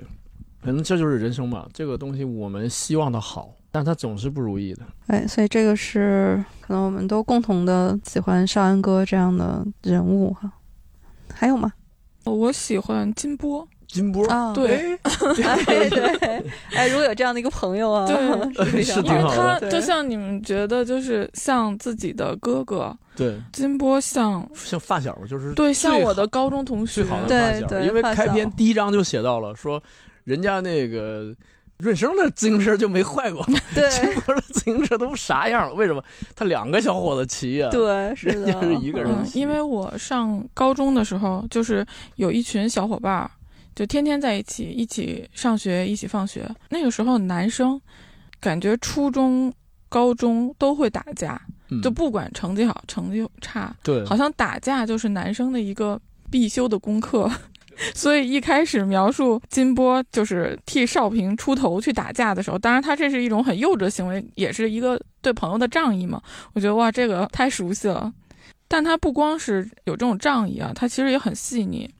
[0.62, 4.82] 可能这就是人生吧，这个东西我们希望它好，但它总是不如意的。
[5.08, 10.50] 哎，所以这个是可能我们都共同的喜欢少安哥这样的人物哈。
[11.32, 11.72] 还有吗？
[12.24, 14.96] 我喜欢金波，金波啊对，
[15.46, 15.88] 哎。
[15.90, 18.82] 对，哎，如果有这样的一个朋友啊，对。
[18.82, 29.82] 是挺好的对他就像你们觉得就是像自己的哥哥，对，金波像像发小就是对像我的高中同学最，好的对发小，对因为开篇第一章就写到了说，
[30.24, 31.34] 人家那个
[31.78, 33.88] 润生的自行车就没坏过， 对。
[33.90, 35.74] 金波的自行车都啥样了？
[35.74, 36.02] 为什么？
[36.34, 41.84] 他两个小伙子骑呀、对，是的，人家是一个人嗯，因为我上高中的时候，就是
[42.16, 43.30] 有一群小伙伴儿，
[43.80, 46.46] 就天天在一起，一起上学，一起放学。
[46.68, 47.80] 那个时候男生，
[48.38, 49.50] 感觉初中、
[49.88, 51.40] 高中都会打架，
[51.70, 55.98] 嗯就不管成绩好成绩差，对，好像打架就是男生的一个
[56.30, 57.30] 必修的功课。
[57.96, 66.20] 所以一开始描述金波就是替少平出头去打架的时候，当然他这是一种很幼稚的行为，也是一个对朋友的仗义嘛。
[66.52, 68.12] 我觉得哇，这个太熟悉了。
[68.68, 71.90] 但他不光是有这种仗义啊，他其实也很细腻。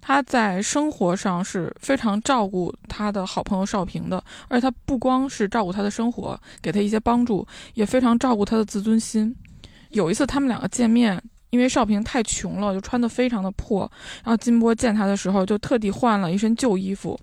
[0.00, 9.34] 他在生活上是非常照顾他的好朋友少平的，而且他不光是照顾他的生活，给他一些帮助，也非常照顾他的自尊心。
[9.90, 13.90] 有一次他们两个见面，因为少平太穷了，就穿得非常的破，
[14.22, 17.18] 然后金波见他的时候就特地换了一身旧衣服。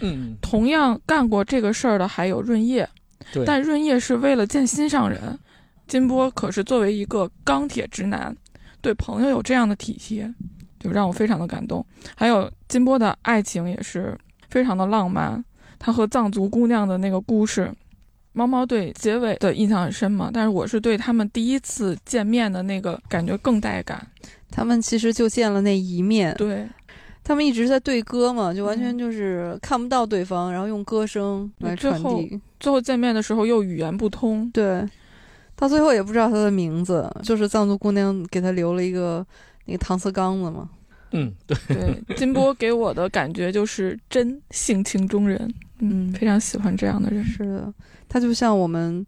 [0.00, 2.88] 嗯，同样干过这个事儿的还有润叶，
[3.32, 5.38] 对，但润叶是为了见心上人，
[5.86, 8.34] 金波可是作为一个钢铁直男，
[8.80, 10.32] 对朋友有这样的体贴，
[10.80, 11.84] 就让我非常的感动。
[12.16, 15.44] 还有金波的爱情也是非常的浪漫，
[15.78, 17.72] 他和藏族姑娘的那个故事，
[18.32, 24.04] 猫猫对结尾的印象很深嘛，但是我是对他们第一次见面的那个感觉更带感。
[24.50, 26.68] 他们其实就见了那一面，对，
[27.22, 32.40] 他们一直在对歌嘛，就完全嗯就是看不到对方，然后用歌声来最后传递。
[32.58, 34.84] 最后见面的时候又语言不通，对，
[35.54, 39.24] 到最后也不知道他的名字，就是藏族姑娘给他留了一个
[39.70, 40.68] 那个搪瓷缸子嘛。
[41.12, 45.38] 嗯，对，对，金波给我的感觉就是真性情中人，
[45.80, 47.24] 嗯，嗯非常喜欢这样的人。
[47.24, 47.74] 是的，
[48.08, 49.04] 他就像我们，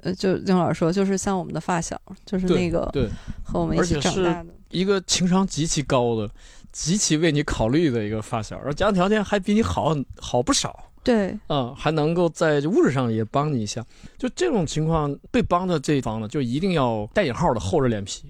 [0.00, 3.08] 呃，就金老师说，就是像我们的发小，就是那个对，
[3.42, 4.50] 和我们一起长大的。
[4.70, 6.28] 一个情商极其高的、
[6.70, 10.90] 极其为你考虑的一个发小，而家庭条件还比你好好不少。
[11.02, 13.82] 对，嗯、还能够在物质上也帮你一下。
[14.18, 18.24] 就这种情况，被帮的这一方呢，就一定要带引号的厚着脸皮，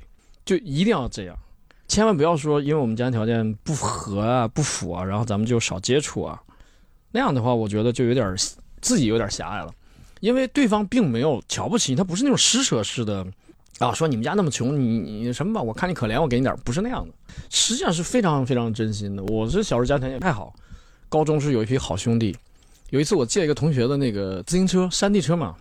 [0.45, 1.37] 就一定要这样，
[1.89, 6.41] 千万不要说因为我们家庭条件不合啊、不符啊，然后咱们就少接触啊。
[7.11, 8.37] 那样的话，我觉得就有点
[8.81, 9.73] 自己有点狭隘了，
[10.21, 13.27] 因为对方并没有瞧不起你，他不是那种施舍式的。
[13.79, 15.63] 啊，说你们家那么穷，你你什么吧？
[15.63, 17.15] 我看你可怜，我给你点，不是那样的，
[17.49, 19.23] 实际上是非常非常真心的。
[19.27, 20.53] 我是小时候家庭也太好，
[21.09, 22.37] 高中是有一批好兄弟，
[22.91, 25.55] 有一次我借一个同学的那个自行车，山地车嘛，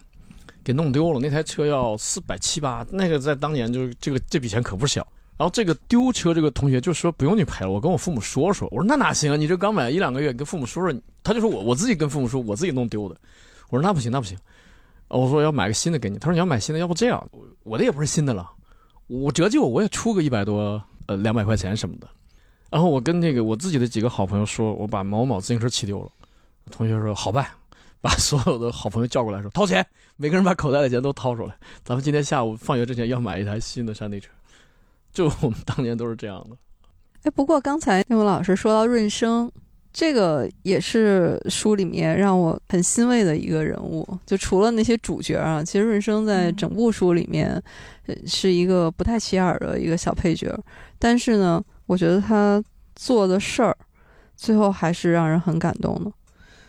[0.64, 1.20] 给弄丢了。
[1.20, 5.08] 那台车要四百七八，那个在当年就是这个这笔钱可不小。
[5.38, 8.68] 然后这个丢车这个同学就说不用你赔了，我跟我父母说说。
[8.72, 9.36] 我说那哪行啊？
[9.38, 11.02] 你这刚买一两个月，跟父母说说。
[11.24, 13.16] 他就说我我自己跟父母说，我自己弄丢的。
[13.70, 14.38] 我说那不行，那不行。
[15.10, 16.18] 我说要买个新的给你。
[16.18, 18.50] 他说你要买新的，要不这样，我我的也不是新的了，
[19.08, 22.08] 我折旧我也出个一百多呃两百块钱什么的。
[22.70, 26.10] 然后我跟那个我自己的几个好朋友说，我把某某自行车骑丢了。
[26.72, 27.46] 同学说好办，
[28.02, 34.30] 把所有的好朋友叫过来说掏钱，每个人把口袋的钱都掏出来，咱们今天下午放学之前要买一台新的山地车。
[35.18, 36.56] 就我们当年都是这样的。
[37.24, 39.52] 哎，不过刚才那位老师说到润生，
[39.92, 44.08] 这个也是书里面让我很欣慰的一个人物。
[44.28, 47.60] 就除了那些主角啊，其实润生在整部书里面
[48.06, 50.56] 呃是一个不太起眼的一个小配角，
[51.00, 52.64] 但是呢，我觉得他
[52.96, 53.76] 做的事儿，
[54.36, 56.12] 最后还是让人很感动的。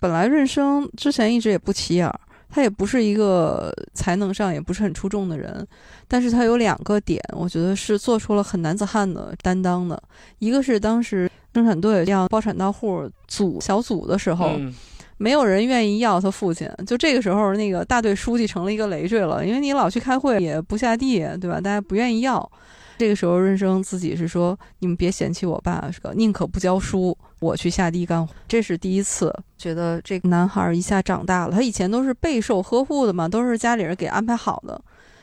[0.01, 2.19] 本来润生之前一直也不起眼儿，
[2.51, 5.67] 他也不是一个才能上也不是很出众的人，
[6.07, 10.03] 但是他有两个点，我觉得是做出了很男子汉的担当的。
[10.39, 14.75] 一个是当时生产队要包产到户组小组的时候，嗯
[15.21, 21.61] 没有人愿意要他父亲，就这个时候，那个大队书记成了一个累赘了，因为你老去开会也不下地，对吧？
[21.61, 22.51] 大家不愿意要。
[22.99, 31.53] 这个时候，润生自己是说：“你们别嫌弃我爸，是个宁可不教书，我去下地干活。”这是第一次觉得这个男孩一下长大了。
[31.53, 34.81] 他以前都是备受呵护的嘛，都是家里人给安排好的。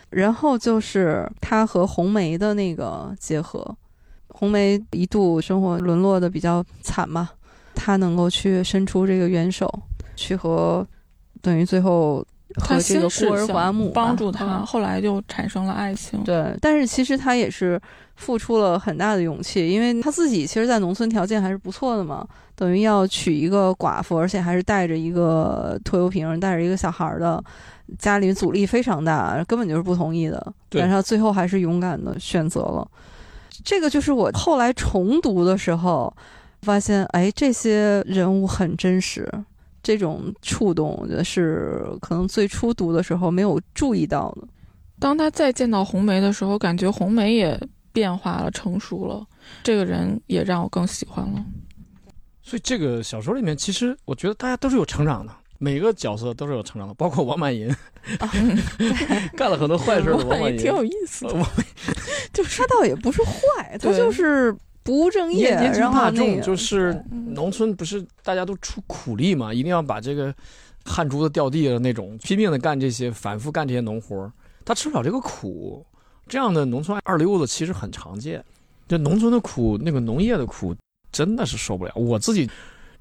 [0.09, 3.75] 然后就是他和红梅的那个结合，
[4.29, 7.29] 红梅一度生活沦落的比较惨嘛，
[7.73, 9.69] 他能够去伸出这个援手，
[10.15, 10.87] 去和
[11.41, 12.25] 等于最后
[12.57, 16.23] 和这个先是孤儿寡母帮助他，嗯后来就产生了爱情。
[16.23, 17.79] 对，但是其实他也是
[18.15, 27.43] 付出了很大的勇气，因为他自己其实，在农村条件还是不错的嘛，等于要娶一个寡妇，而且还是带着一个拖油瓶，带着一个小孩儿的，
[27.99, 30.53] 家里阻力非常大，根本就是不同意的。
[30.69, 32.87] 对但是他最后还是勇敢的选择了。
[33.63, 36.13] 这个就是我后来重读的时候，
[36.61, 39.29] 发现，哎，这些人物很真实。
[39.85, 44.47] 这种触动，我觉得是可能最初读的时候没有注意到的。
[44.99, 47.55] 当他再见到红梅的时候，感觉红梅也
[47.93, 49.23] 变化了，成熟了。
[49.63, 51.45] 这个人也让我更喜欢了。
[52.41, 57.71] 所以这个小说里面，其实我觉得大家都是有成长的，每个角色都是有成长的，包括王满银，
[59.37, 61.47] 干了很多坏事的王满银，也挺有意思的，王
[62.33, 64.51] 就是他倒也不是坏，他就是
[64.85, 70.33] 不务正业，年年轻然后怕重，那个就是嗯农村不是大家都出苦力嘛，一定要把这个
[70.85, 74.31] 汗珠子掉地了那种，拼命的干这些，反复干这些农活儿，
[74.63, 75.83] 他吃不了这个苦。
[76.27, 78.43] 这样的农村二流子其实很常见，
[78.87, 80.75] 这农村的苦，那个农业的苦，
[81.11, 81.91] 真的是受不了。
[81.95, 82.49] 我自己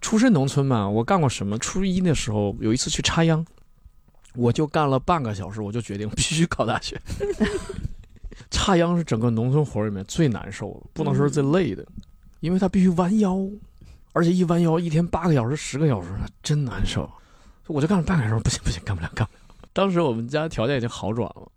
[0.01, 1.59] 出身农村嘛，我干过什么？
[1.59, 3.45] 初一的时候有一次去插秧，
[4.35, 6.99] 我就干了半个小时，我就决定必须考大学。
[8.51, 11.85] 插秧是整个农村活里面最难受的，不能说是最累的，
[12.41, 13.39] 因为它必须弯腰，
[14.13, 16.09] 而且一弯腰一天八个小时、十个小时，
[16.43, 17.09] 真难受。
[17.67, 19.41] 我就干了半个小时，不行不行，干不了干不了。
[19.73, 21.49] 当时我们家条件已经好转了，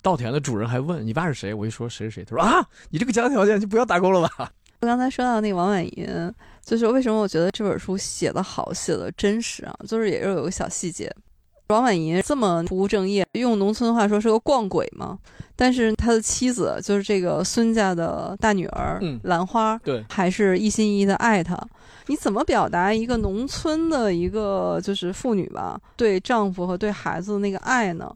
[0.00, 4.52] 稻田的主人还问你爸是谁，我一说谁是谁，他说啊，你这个家庭条件就不要打工了吧。
[4.80, 6.32] 我刚才说到那个王婉银，
[6.62, 11.10] 就是为什么我觉得这本书写的好，写的真实啊，就是也是有个小细节。
[11.68, 15.18] 王婉银这么不务正业，用农村话说是个逛鬼嘛，
[15.56, 21.58] 但是他的妻子就是这个孙家的大女儿、嗯兰花，对还是一心一意的爱他。
[22.08, 28.14] 你怎么表达一个农村的一个就是妇女吧，对丈夫和对孩子的那个爱呢？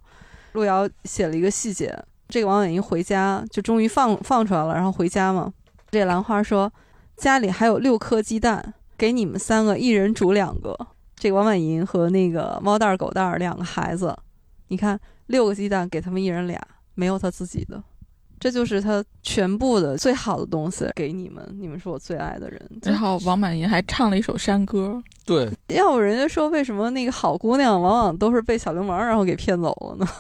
[0.53, 1.97] 路遥写了一个细节，
[2.29, 5.53] 这个王婉莹回家就终于放放出来了，然后回家嘛，
[5.91, 6.71] 这兰花说
[7.17, 10.77] 家里还有六颗鸡蛋，给你们三个一人煮两个。
[11.17, 14.17] 这个王婉莹和那个猫蛋儿狗蛋儿两个孩子，
[14.69, 16.61] 你看六个鸡蛋给他们一人俩，
[16.95, 17.83] 没有他自己的。
[18.39, 22.59] 这就是他全部的最好的东西给你们，你们是我最爱的人。
[22.83, 30.11] 然后王满银还唱了一首山歌，对，要不人家说为什么那个好姑娘往往都是被小流氓然后给骗走了呢？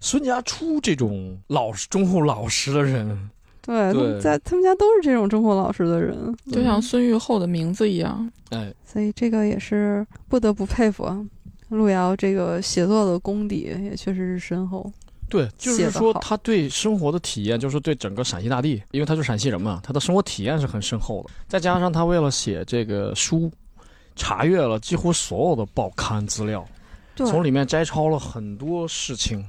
[0.00, 3.28] 孙家出这种老实、忠厚、老实的人，
[3.60, 8.32] 对，他们在他们家都是这种忠厚老实的人，就像孙玉厚的名字一样。
[8.48, 11.22] 哎，所以这个也是不得不佩服啊。
[11.68, 14.90] 路遥这个写作的功底也确实是深厚。
[15.28, 21.30] 对，就是说他对生活的体验，就是对整个陕西大地，因为他是陕西人嘛，他的生活体验是很深厚的。
[21.46, 23.50] 再加上他为了写这个书，
[24.16, 26.66] 查阅了几乎所有的报刊资料，
[27.16, 29.44] 从里面摘抄了很多事情，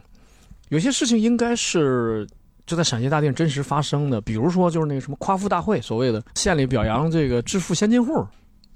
[0.70, 2.28] 有些事情应该是
[2.66, 8.26] 就在陕西大地上真实发生的，比如说就是那个什么夸父大会，所谓的县里表扬这个致富先进户。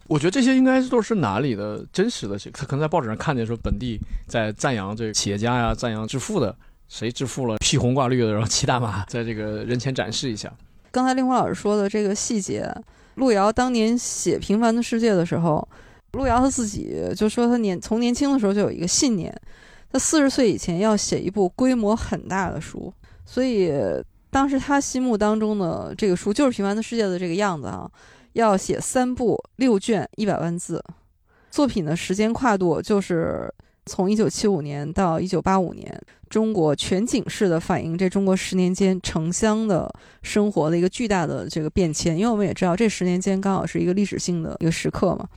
[0.07, 3.97] 我觉得这些应该都是哪里的真实的，他可能在报纸上看见说本地
[4.27, 6.53] 在赞扬这个企业家呀，赞扬致富的，
[6.93, 10.53] 谁致富了，披红挂绿的，然后骑大马在这个人前展示一下。
[10.91, 12.71] 刚才令狐老师说的这个细节，
[13.15, 15.67] 路遥当年写《平凡的世界》的时候，
[16.11, 19.35] 路遥他自己就说他年从年轻的时候就有一个信念，
[19.91, 22.93] 他四十岁以前要写一部规模很大的书，
[23.25, 23.73] 所以
[24.29, 27.89] 当时他心目当中的这个书就是《平凡的世界》的这个样子啊，
[28.33, 30.79] 要写三部六卷一百万字，
[31.49, 33.51] 作品的时间跨度就是
[33.85, 36.01] 从一九七五年到一九八五年。
[36.29, 45.27] 中国全景式的反映这中国十年间城乡的生活的一个巨大的这个变迁，因为我们也知道这十年间刚好是一个历史性的一个时刻嘛，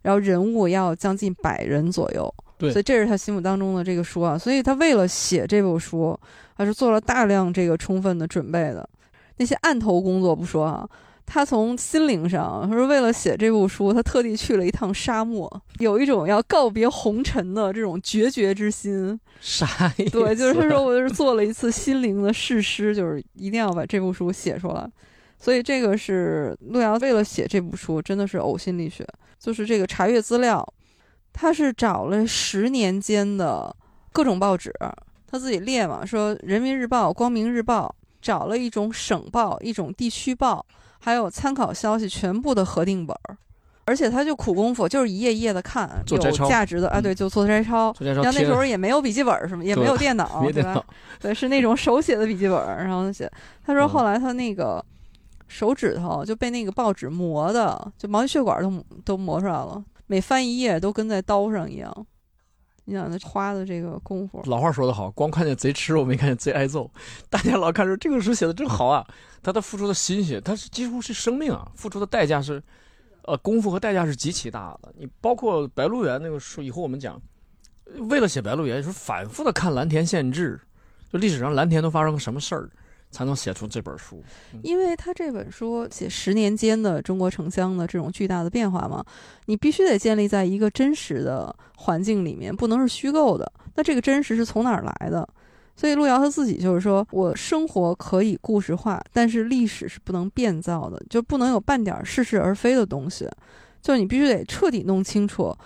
[0.00, 6.18] 然后人物要将近百人左右，对所以这是他心目当中的这个书啊，所以他为了写这部书，
[6.56, 8.88] 他是做了大量这个充分的准备的，
[9.36, 10.88] 那些案头工作不说啊。
[11.32, 19.18] 他从心灵上，他说为了写这部书，他特地去了一趟沙漠，有一种要告别红尘的这种决绝之心。
[19.40, 20.10] 啥意思？
[20.10, 24.90] 对，就是他说我就是做了一次心灵的试师，就是一定要把这部书写出来。
[25.38, 29.06] 所以这个是路遥为了写这部书，真的是呕心沥血。
[29.38, 30.66] 就是这个查阅资料，
[31.32, 33.72] 他是找了十年间的
[34.12, 34.74] 各种报纸，
[35.28, 40.66] 他自己列嘛，说《人民日报》《光明日报》，找了一种省报、一种地区报，
[41.00, 43.36] 还有参考消息全部的核定本儿。
[43.86, 47.92] 而且他就苦功夫，就是一页一页的看，有价值的啊，嗯对，就做摘抄。
[47.98, 50.80] 然后那时候也没有笔记本儿什么，也没有 电脑，对吧
[51.18, 53.28] 对，是那种手写的笔记本儿，然后他写。
[53.64, 54.84] 他说嗯后来他那个
[55.48, 61.92] 手指头就被那个报纸磨的，就毛细血管都都磨出来了，每翻一页都跟在刀上一样。
[62.90, 66.90] 你想他花的这个功夫，老话说得好，光看见贼吃肉，没看见贼挨揍。
[67.28, 69.06] 大家老看说这个书写的真好啊，
[69.44, 72.60] 他的付出的心血，他是几乎是生命啊，付出的代价是，
[73.22, 74.92] 呃，功夫和代价是极其大的。
[74.98, 77.22] 你包括《白鹿原》那个书，以后我们讲，
[78.08, 80.60] 为了写《白鹿原》，是反复的看蓝田县志，
[81.12, 82.68] 就历史上蓝田都发生过什么事儿，
[83.10, 84.22] 才能写出这本书。
[84.62, 89.04] 因为他这本书写十年间的中国城乡的这种巨大的变化嘛，
[89.46, 93.50] 你必须得建立在一个真实的环境里面，不能是虚构的。
[93.74, 95.28] 那这个真实是从哪儿来的？
[95.76, 103.26] 所以路遥他自己就是说，我生活可以故事化，但是历史是不能变造的，就不能有半点似是而非的东西。
[103.80, 105.56] 就你必须得彻底弄清楚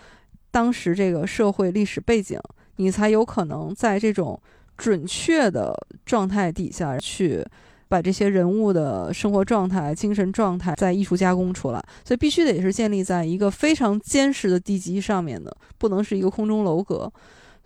[0.52, 2.38] 当时这个社会历史背景，
[2.76, 4.40] 你才有可能在这种
[4.76, 7.44] 准确的状态底下去
[7.88, 11.84] 把这些人物的生活状态、精神状态在艺术加工出来。
[12.04, 17.12] 所以必须得是建立在一个非常坚实的地基上面的，不能是一个空中楼阁。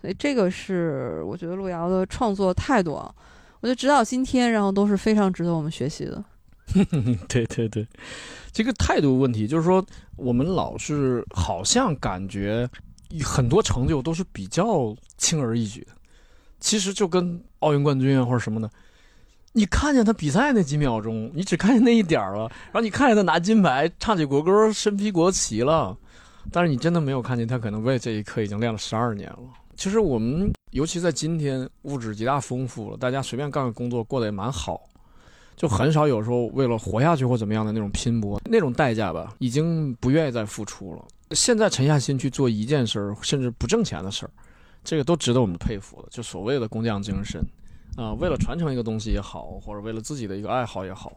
[0.01, 3.13] 所以这个是我觉得路遥的创作态度啊，
[3.59, 6.23] 我觉得直到今天，然后都是非常值得我们学习的。
[7.27, 7.85] 对对对，
[8.51, 9.83] 这个态度问题就是说，
[10.15, 12.69] 我们老是好像感觉
[13.23, 15.87] 很多成就都是比较轻而易举的，
[16.59, 18.69] 其实就跟奥运冠军啊或者什么的，
[19.53, 25.97] 你看见他比赛那几秒钟，你只看见那一点儿了，然后你看见他拿金牌、唱起国歌、身披国旗了，
[26.51, 29.39] 但是你真的没有看见他可能为这一刻已经练了十二年了。
[29.75, 34.81] 其实我们尤其在今天，物质极大丰富了，大家随便干个工作过得也蛮好。
[35.55, 41.05] 就很少有时候为了活下去或怎么样的那种拼搏，那种代价吧，已经不愿意再付出了。
[41.31, 44.31] 现在沉下心去做一件事儿，甚至不挣钱的事儿，
[44.89, 46.07] 这个都值得我们佩服的。
[46.09, 47.45] 就所谓的工匠精神，
[47.95, 51.15] 啊、为了传承一个东西也好，或者为了自己的一个爱好也好，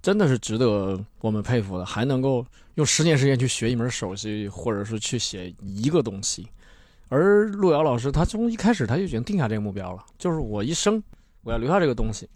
[0.00, 1.84] 真的是值得我们佩服的。
[1.84, 2.46] 还能够
[2.76, 6.46] 用十年时间去学一门手艺，或者是去写一个东西。
[7.08, 11.02] 而路遥老师，他从一开始他就已经定下这个目标了，就是我一生
[11.42, 12.28] 我要留下这个东西，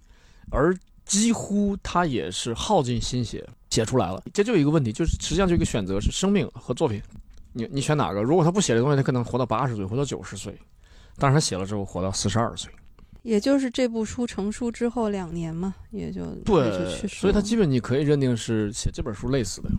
[0.50, 4.20] 而几乎他也是耗尽心血写出来了。
[4.34, 7.00] 这就一个问题，就是实际上就一个选择是生命和作品，
[7.56, 8.22] 你你选哪个？
[8.22, 10.54] 如果他不写这东西，他可能活到八十岁，活到九十岁，
[11.16, 12.70] 但是他写了之后活到四十二岁。
[13.22, 19.70] 也就是这部书成书之后两年嘛，也就对就对去，世所以他基本你可以认定是写这本书累死的。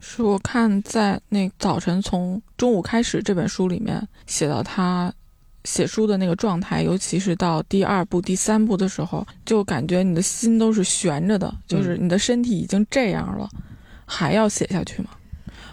[0.00, 5.12] 是我看在那早晨从中午开始这本书里面写到他
[5.64, 13.48] 写书的那个状态，尤其是到第二部、第三部的时候，就感觉你的心都是悬着的，就是你的身体已经这样了，
[14.06, 15.10] 还要写下去吗？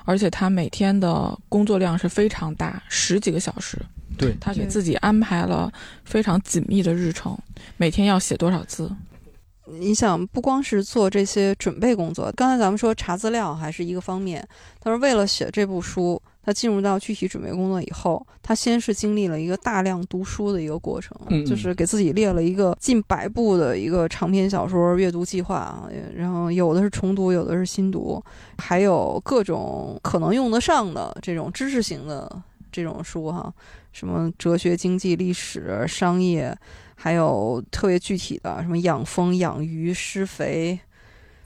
[0.07, 3.77] 而且他每天的工作量是非常大，十几个小时。
[4.17, 5.71] 对他给自己安排了
[6.05, 7.37] 非常紧密的日程，
[7.75, 8.89] 每天要写多少字？
[9.65, 14.47] 你想，不光是做这些准备工作，刚才咱们说查资料还是一个方面，
[14.79, 28.23] 他说为了写这部书，他进入到具体准备工作以后，他先是经历了一个大量读书的一个过程，嗯嗯就是给自己列了一个近百部的一个长篇小说阅读计划啊，然后有的是重读，有的是新读，
[28.59, 32.41] 还有各种可能用得上的这种知识型的
[32.71, 33.53] 这种书哈，
[33.91, 36.57] 什么哲学、经济、历史、商业。
[36.99, 40.79] 还有特别具体的，什么养蜂、养鱼、施肥、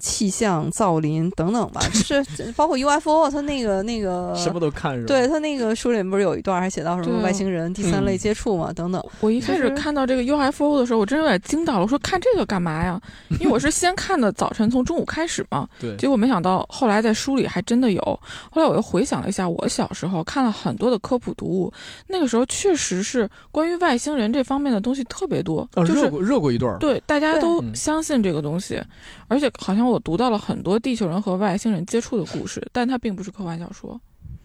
[0.02, 5.08] 气象、造林等等吧，就是 包括 UFO，它那个那个什么都看是吧？
[5.08, 9.02] 对他那个书里面不是有一段还写到什么外星人第三类嗯接触嘛，等等。
[9.22, 11.82] 我一开始看到这个 UFO 的时候，我真有点惊到了。
[11.82, 13.00] 我说看这个干嘛呀？
[13.40, 15.68] 因为我是先看的早晨，从中午开始嘛。
[15.80, 18.02] 对结果没想到后来在书里还真的有。
[18.52, 21.72] 后来我又回想了一下，我小时候看了很多的科普读物，
[22.08, 26.78] 那个时候确实是关于外星人这方面的东西特别多，啊，就是热过热过一段儿。
[26.80, 28.82] 对大家都嗯相信这个东西，
[29.32, 33.98] 而且好像我读到了很多地球人和外星人接触的故事，但它并不是科幻小说。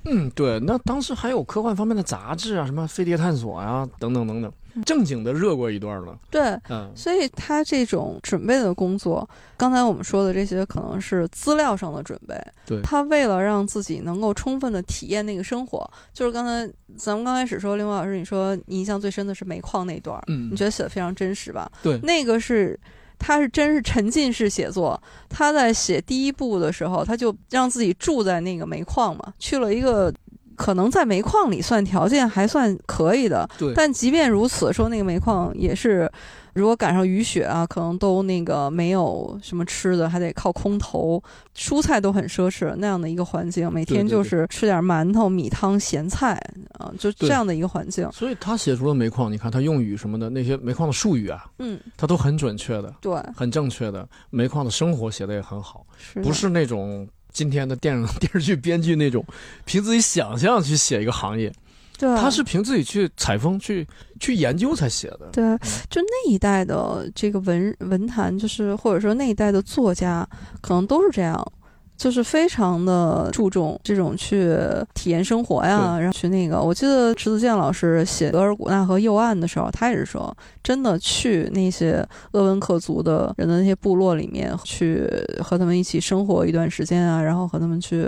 [0.05, 4.53] 嗯，对，那当时还有科幻方面的杂志啊，什么《飞碟探索》呀，等等等等，
[4.85, 6.17] 正经的热过一段了。
[6.31, 12.41] 对，嗯，所以他这种准备的工作，刚才我们说的这些可能是资料上的准备。
[12.65, 21.69] 对他为了让自己能够充分的体验那个生活，就是刚才咱们刚开始说，林波老师，你说你印象最深的是煤矿那段儿，嗯你觉得写的非常真实吧？
[21.83, 22.79] 对那个是。
[23.19, 25.01] 他是真是沉浸式写作。
[25.29, 30.13] 他在写第一部的时候，他就让自己住在那个煤矿嘛，去了一个
[30.57, 36.11] 可能在煤矿里算条件还算可以的，但即便如此，说那个煤矿也是，
[36.55, 41.23] 如果赶上雨雪啊，可能都那个没有什么吃的，还得靠空投，
[41.57, 46.41] 蔬菜都很奢侈那样的一个环境，每天就是吃点馒头、米汤、咸菜
[46.79, 48.11] 啊，就这样的一个环境。
[48.11, 54.09] 所以他写出了煤矿，你看他用语什么的，那些煤矿的术语啊，嗯，他都很准确的，对，很正确的。
[54.31, 59.23] 煤矿的生活写的也很好，是不是那种今天的电影 电视剧编剧那种
[59.67, 61.53] 凭自己想象去写一个行业，
[61.99, 63.87] 对，他是凭自己去采风、去
[64.19, 65.29] 去研究才写的。
[65.33, 65.45] 对，
[65.91, 70.27] 就那一代的这个文文坛，就是或者说那一代的作家，
[70.63, 71.53] 可能都是这样，
[71.97, 74.55] 就是非常的注重这种去
[74.95, 76.61] 体验生活呀，然后去那个。
[76.61, 85.09] 我记得迟子健老师写额尔古纳河右岸的时候，他也是说，真的去那些鄂温克族的人的那些部落里面，去
[85.43, 88.07] 和他们一起生活一段时间啊，然后和他们去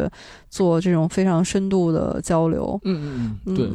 [0.50, 2.78] 做这种非常深度的交流。
[2.84, 3.68] 嗯嗯嗯，嗯对。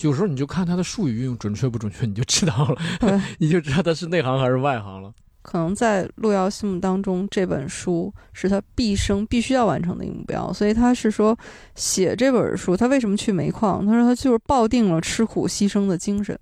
[0.00, 5.12] 有时候你就看他的术语运用准确不准确，你就知道了， 你就知道他是内行还是外行了。
[5.42, 11.36] 可能在路遥心目当中，这本书是他毕生必须要完成的一个目标，所以他是说
[11.74, 13.84] 写这本书，他为什么去煤矿？
[13.84, 16.38] 他说他就是抱定了吃苦牺牲的精神，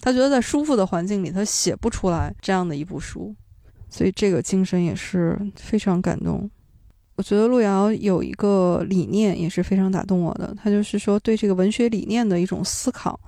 [0.00, 3.34] 他觉得在舒服的环境里，他写不出来这样的一部书，
[3.88, 6.50] 所以这个精神也是非常感动。
[7.16, 13.20] 我觉得路遥有一个理念也是非常打动我的，他就是说对这个文学理念的一种思考。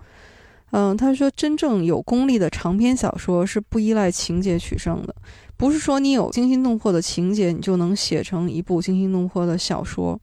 [0.72, 5.14] 嗯，他说真正有功力的长篇小说是不依赖情节取胜的，
[5.56, 10.18] 不是说你有惊心动魄的情节，你就能写成一部惊心动魄的小说。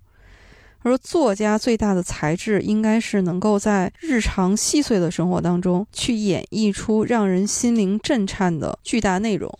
[0.81, 9.53] 他说，作家最大的才智应该是能够在日常细碎的生活当中去演绎出让人心灵震颤的巨大内容。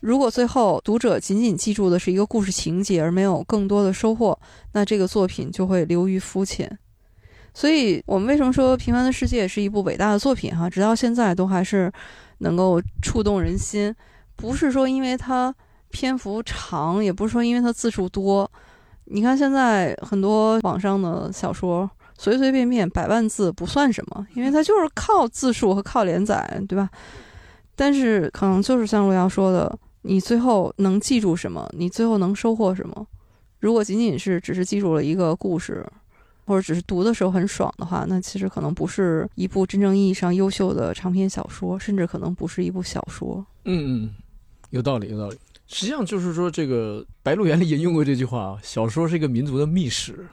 [0.00, 4.38] 如果最后读者仅仅记住的是一个故事情节，而没有更多的收获，
[4.72, 6.78] 那这个作品就会流于肤浅。
[7.56, 10.54] 所以我们为什么说《平凡的世界》是一部伟大的作品？
[10.54, 11.90] 哈，直到现在都还是
[12.40, 13.94] 能够触动人心。
[14.36, 15.54] 不是说因为它
[15.88, 18.48] 篇幅长，也不是说因为它字数多。
[19.06, 26.90] 你看现在很多网上的小说，随随便便百万字不算什么，因为它就是靠字数和靠连载，对吧？
[27.74, 31.66] 但是可能就是像路遥说的，你最后能记住什么？
[31.72, 33.06] 你最后能收获什么？
[33.60, 35.82] 如果仅仅是只是记住了一个故事，
[36.46, 43.44] 或者只是读的时候很爽的话，那其实可能不是一部真正意义上优秀的长篇小说，甚至可能不是一部小说。
[43.64, 44.10] 嗯嗯，
[44.70, 45.36] 有道理，有道理。
[45.66, 50.24] 实际上就是说，这个《白鹿原》里也用过这句话啊，小说是一个民族的秘史，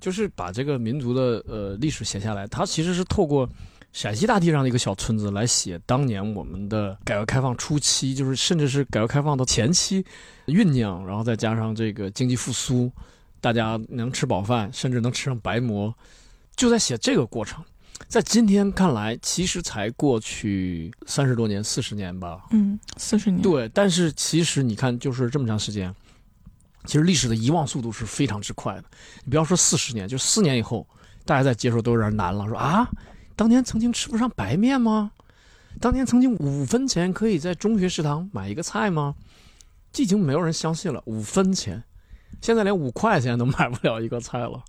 [0.00, 2.46] 就是把这个民族的呃历史写下来。
[2.46, 3.46] 它其实是透过
[3.92, 10.02] 陕西大地上的一个小村子来写当年我们的改革开放初期，就是甚至是改革开放的前期
[10.46, 12.90] 酝酿，然后再加上这个经济复苏，
[13.40, 15.94] 大家能吃饱饭，甚至能吃上白馍，
[16.56, 17.64] 就在写这个过程。
[18.06, 22.46] 在今天看来，其实才过去三十多年、四十年吧。
[22.50, 25.92] 嗯，四十年，对，但是其实你看，就是这么长时间，
[26.84, 28.84] 其实历史的遗忘速度是非常之快的。
[29.24, 30.86] 你不要说四十年，就四年以后，
[31.24, 32.46] 大家再接受都有点难了。
[32.46, 32.88] 说啊，
[33.34, 35.10] 当年曾经吃不上白面吗？
[35.80, 39.14] 当年曾经五分钱可以在中学食堂买一个菜吗？
[39.92, 41.02] 这已经没有人相信了。
[41.06, 41.82] 五分钱，
[42.40, 44.62] 现在连五块钱都买不了一个菜了。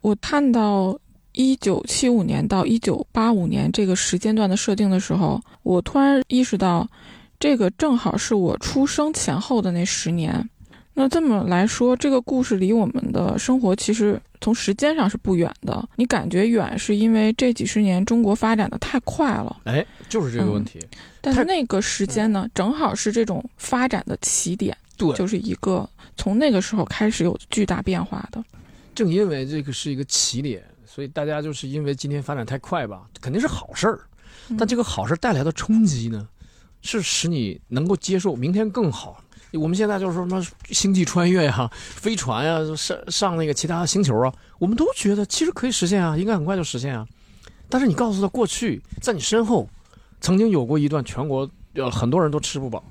[0.00, 0.98] 我看到
[1.32, 6.86] 一九七五年到一九八五年这个时间段的设定的时候，我突然意识到，
[7.40, 10.48] 这个正好是我出生前后的那十年。
[10.96, 15.84] 那这么来说，这个故事离我们的生活其实从时间上是不远的。
[15.96, 19.56] 你感觉远，是因为这几十年中国发展的太快了。
[19.64, 20.78] 哎，就是这个问题。
[21.20, 28.42] 但是那个时间呢，正好是这种发展的起点，对，就是一个从那个时候开始有巨大变化的。
[28.94, 34.00] 正因为这个是一个起点，所以大家就是因为今天发展太快吧，肯定是好事儿。
[34.58, 36.28] 但这个好事带来的冲击呢，
[36.82, 39.20] 是使你能够接受明天更好。
[39.52, 47.06] 我们现在就是说什么星际穿越呀、 飞船呀、上上那个其他星球啊，我们都觉得其实可以实现啊，应该很快就实现啊。
[47.68, 49.68] 但是你告诉他，过去在你身后
[50.20, 52.84] 曾经有过一段全国呃很多人都吃不饱、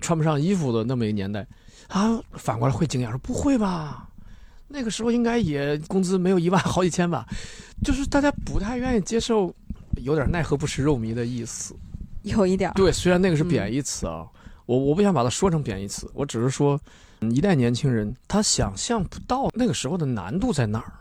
[0.00, 1.46] 穿不上衣服的那么一个年代，
[1.88, 4.08] 啊，反过来会惊讶说不会吧？
[4.68, 7.26] 那个时候应该也工资没有一万 好几千吧？
[7.82, 9.54] 就是大家不太愿意接受，
[9.96, 11.74] 有点奈何不食肉糜的意思。
[12.22, 14.26] 有一点儿，对，虽然那个是贬义词啊。
[14.66, 16.78] 我我不想把它说成贬义词，我只是说，
[17.30, 20.92] 一代年轻人他想象不到那个时候的难度在哪儿。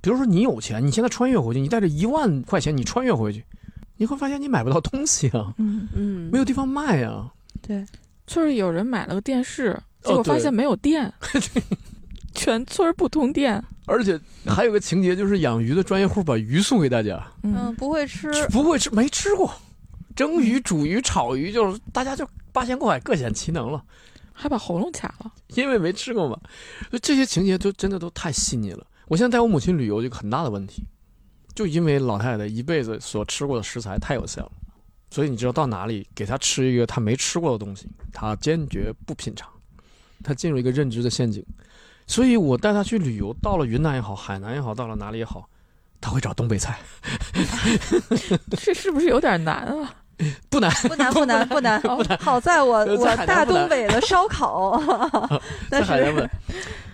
[0.00, 3.44] 比如说你有钱，你现在穿越回去，你带着一万块钱，你穿越回去，
[3.96, 7.28] 你会发现你买不到东西啊，嗯，嗯，没有地方卖啊。
[7.60, 7.84] 对，
[8.24, 9.76] 就是有人买了个电视，
[10.06, 11.12] 结果发现没有电，
[12.34, 13.62] 全村儿不通电。
[13.86, 19.52] 而且还有个情节，就是养鱼的专业户把鱼送给大家，嗯，嗯，不会吃，不会吃，没吃过，
[20.16, 23.82] 蒸鱼、煮鱼、炒鱼，就是大家就八仙过海，各显其能了。
[24.32, 25.32] 还把喉咙卡了。
[25.54, 26.36] 因为没吃过嘛，
[26.90, 28.86] 所以这些情节都真的都太细腻了。
[29.06, 30.82] 我现在带我母亲旅游，有一个很大的问题，
[31.54, 34.50] 就因为老太太一辈子所吃过的食材太有限了，
[35.10, 39.48] 所以你知道到哪里给她吃一个她没吃过的东西，她坚决不品尝，
[40.26, 41.44] 她进入一个认知的陷阱。
[42.08, 45.48] 所以我带他去旅游，到了云南也好，海南也好，到了哪里也好，
[46.00, 46.78] 他会找东北菜，
[48.56, 49.92] 这是不是有点难啊？
[50.48, 51.80] 不难，不难不难 不难，
[52.20, 54.80] 好在我我大东北的烧烤，
[55.68, 56.30] 但是在海南，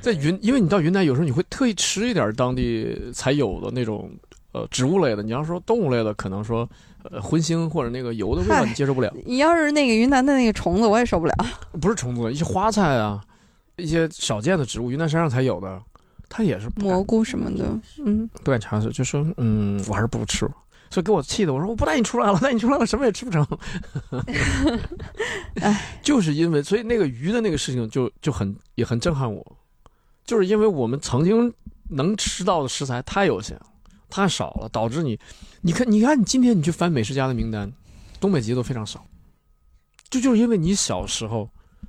[0.01, 4.11] 在云，因为你到云南有时候你会特意吃一点当地才有的那种
[4.53, 6.69] 呃植物类的，你要说动物类的，可能说
[7.03, 11.35] 呃荤腥或者那个油的味道你接受不了，你要是那个云南的那个虫子，我也受不了。
[11.81, 13.21] 不是虫子，一些花菜啊，
[13.77, 15.83] 一些少见的植物，云南山上才有的，
[16.29, 17.65] 它也是蘑菇什么的，
[18.05, 20.55] 嗯，不敢尝试，就说嗯，我还是不吃吧。
[20.91, 23.47] 所以给我气的，我说我不带你出来了，带你出来了什么也吃不成。
[25.63, 29.43] 哎，就是因为所以那个鱼的那个事情就就很也很震撼我，
[30.27, 31.51] 就是因为我们曾经
[31.89, 33.63] 能吃到的食材太有限了，
[34.13, 35.19] 太少了，导致你，
[35.63, 37.73] 你看你看你今天你去翻美食家的名单，
[38.21, 39.07] 东北籍都非常少，
[40.11, 41.49] 这就是因为你小时候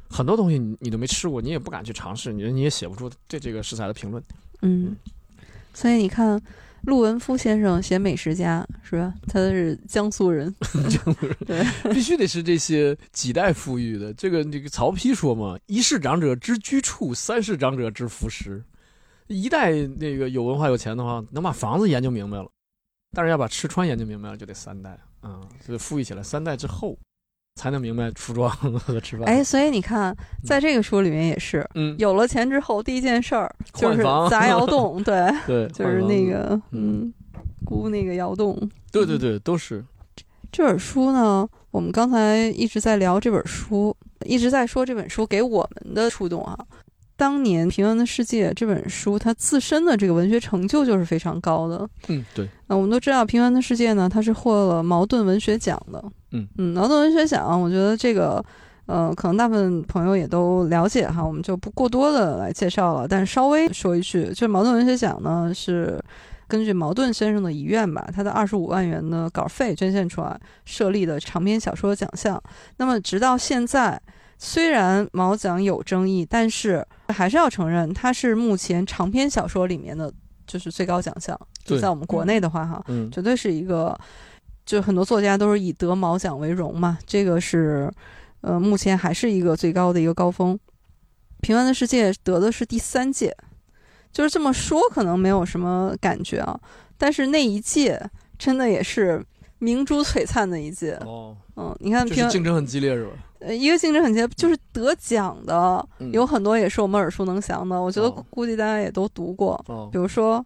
[0.09, 4.23] 很多东西你你都没吃过，你也不敢去尝试，你你也写不出对这个食材的评论。
[4.61, 4.95] 嗯，
[5.73, 6.41] 所以你看，
[6.83, 9.13] 陆文夫先生写美食家是吧？
[9.27, 10.55] 他是 江苏人，
[11.45, 14.13] 对，必须得是这些几代富裕的。
[14.13, 18.63] 这个这个曹丕说嘛，一世长者之居处，三世长者之服食。
[19.27, 22.47] 一代那个有文化有钱的话，能把房子研究明白了，
[23.11, 26.21] 但是要把吃穿研究明白了，就得三代啊，就得富裕起来。
[26.21, 26.97] 三代之后，
[27.55, 29.27] 才能明白服装和吃饭。
[29.27, 37.13] 哎，所以你看，在这个书里面也是，嗯，有了钱之后，第一件事儿就是砸窑洞，对， 对，就是那个，嗯，
[37.63, 38.57] 估那个窑洞。
[38.91, 39.83] 对对对，都是
[40.51, 43.95] 这本书呢，我们刚才一直在聊这本书，
[44.25, 46.57] 一直在说这本书给我们的触动啊。
[47.15, 51.87] 当年《平凡的世界》这本书，它自身的这个文学成就就是非常高的。
[52.07, 56.03] 嗯，对，啊，我们都知道《平凡的世界》呢，它是获了茅盾文学奖的。
[56.31, 58.43] 嗯嗯，茅盾文学奖，我觉得这个，
[58.87, 63.07] 呃，可能大部分朋友也都了解哈，我们就不过多的来介绍了。
[63.07, 66.03] 但是稍微说一句，就是茅盾文学奖呢，是
[66.47, 72.41] 根据茅盾先生的遗愿吧，他的二十五万元的稿费捐献出来设立的长篇小说奖项。
[72.77, 74.01] 那么直到现在，
[74.37, 80.11] 虽然毛奖有争议，但是还是要承认，它是目前长篇小说里面的
[80.45, 81.39] 就是最高奖项。
[81.63, 83.97] 就对在我们国内的话，哈，嗯，绝对是一个，
[84.65, 87.89] 就很多作家都是以得毛奖为荣嘛，这个是，
[88.41, 90.59] 呃，目前还是一个最高的一个高峰。
[91.39, 93.33] 平凡的世界得的是第三届，
[94.11, 96.59] 就是这么说可能没有什么感觉啊，
[96.97, 98.01] 但是那一届
[98.37, 99.25] 真的也是
[99.63, 100.93] 明珠璀璨的一届。
[101.05, 103.11] 哦，嗯，你看平就是竞争很激烈是吧？
[103.39, 106.11] 呃一个竞争很激烈，就是得奖的嗯。
[106.11, 108.25] 有很多也是我们耳熟能详的，我觉得哦。
[108.29, 109.89] 估计大家也都读过，哦。
[109.91, 110.45] 比，如说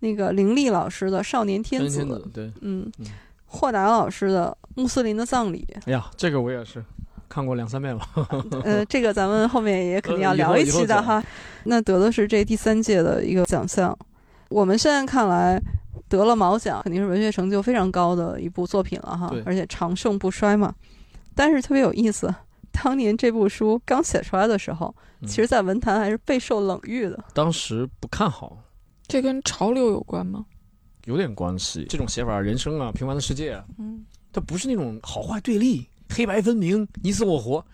[0.00, 2.90] 那个林立老师的《少年天子》，对，嗯。
[2.98, 3.06] 嗯，
[3.46, 6.84] 霍达老师的《穆斯林的葬礼》，哎呀，这个我也是
[7.28, 8.02] 看过两三遍了。
[8.64, 11.22] 呃，这个咱们后面也肯定要聊一期的哈。
[11.64, 13.96] 那得的是这第三届的一个奖项，
[14.50, 15.60] 我们现在看来
[16.08, 20.74] 得了毛奖，肯定是文学成就非常高的一部作品了哈，而且长盛不衰嘛。
[21.34, 22.32] 但是特别有意思，
[22.72, 27.24] 当年这部书刚写出来的时候，嗯其实在文坛还是备受冷遇的。
[27.34, 28.56] 当时不看好，
[29.06, 30.46] 这跟潮流有关吗？
[31.04, 31.86] 有点关系。
[31.88, 37.64] 这种写法，人生啊，平凡的世界啊，嗯，它不是那种好坏对立、黑白分明、你死我活，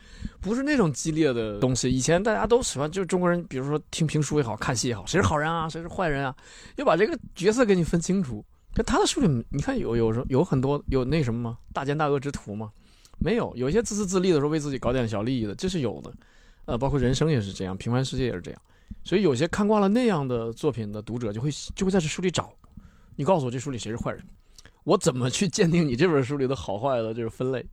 [0.40, 1.90] 不是那种激烈的东西。
[1.90, 6.34] 以前大家都喜欢，就是中国人，比如说听评书也好看戏也好，谁是好人啊，谁是坏人啊，
[6.76, 8.44] 要把这个角色给你分清楚。
[8.74, 11.58] 可他的书里，你看有有时候有很多有那什么吗？
[11.72, 12.72] 大奸大恶之徒吗？
[13.18, 16.12] 没有，有些自私自利的时候为自己搞点小利益的，这是有的。
[16.64, 18.60] 呃，包括人生也是这样，平凡世界也是这样。
[19.04, 22.52] 所以有些看惯了那样的作品的读者，就会就会在这书里找，
[23.14, 24.24] 你告诉我这书里谁是坏人，
[24.84, 27.64] 我怎么去鉴定你这本书里的好坏的这个分类？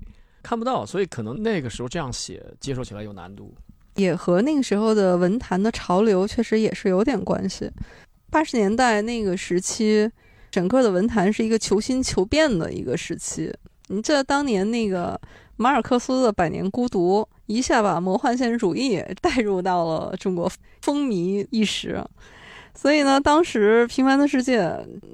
[0.41, 3.53] 看不到，所以可能那个时候这样写，接受起来有难度。
[3.95, 7.69] 也和那个时候的文坛的潮流确实也是有点关系。
[8.29, 10.09] 八十年代那个时期，
[10.49, 13.53] 整个的文坛是一个求新求变的一个时期。
[13.87, 15.19] 你记得当年那个
[15.57, 20.49] 马尔克斯的《百年孤独》，一下把魔幻现实主义 带入到了中国，
[20.81, 22.01] 风靡一时。
[22.75, 24.61] 所以呢，当时《平凡的世界》，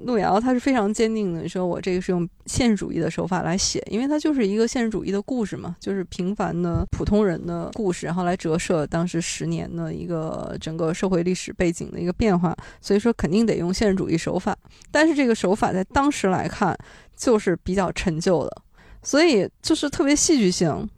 [0.04, 14.56] 路遥他是非常坚定的说，我这个是用现实主义的手法来写，因为它就是一个现实主义的故事嘛，就是平凡的普通人的故事，然后来折射当时十年的一个整个社会历史背景的一个变化，所以说肯定得用现实主义手法。
[14.92, 16.76] 但是这个手法在当时来看，
[17.16, 18.62] 就是比较陈旧的，
[19.02, 20.88] 所以就是特别戏剧性。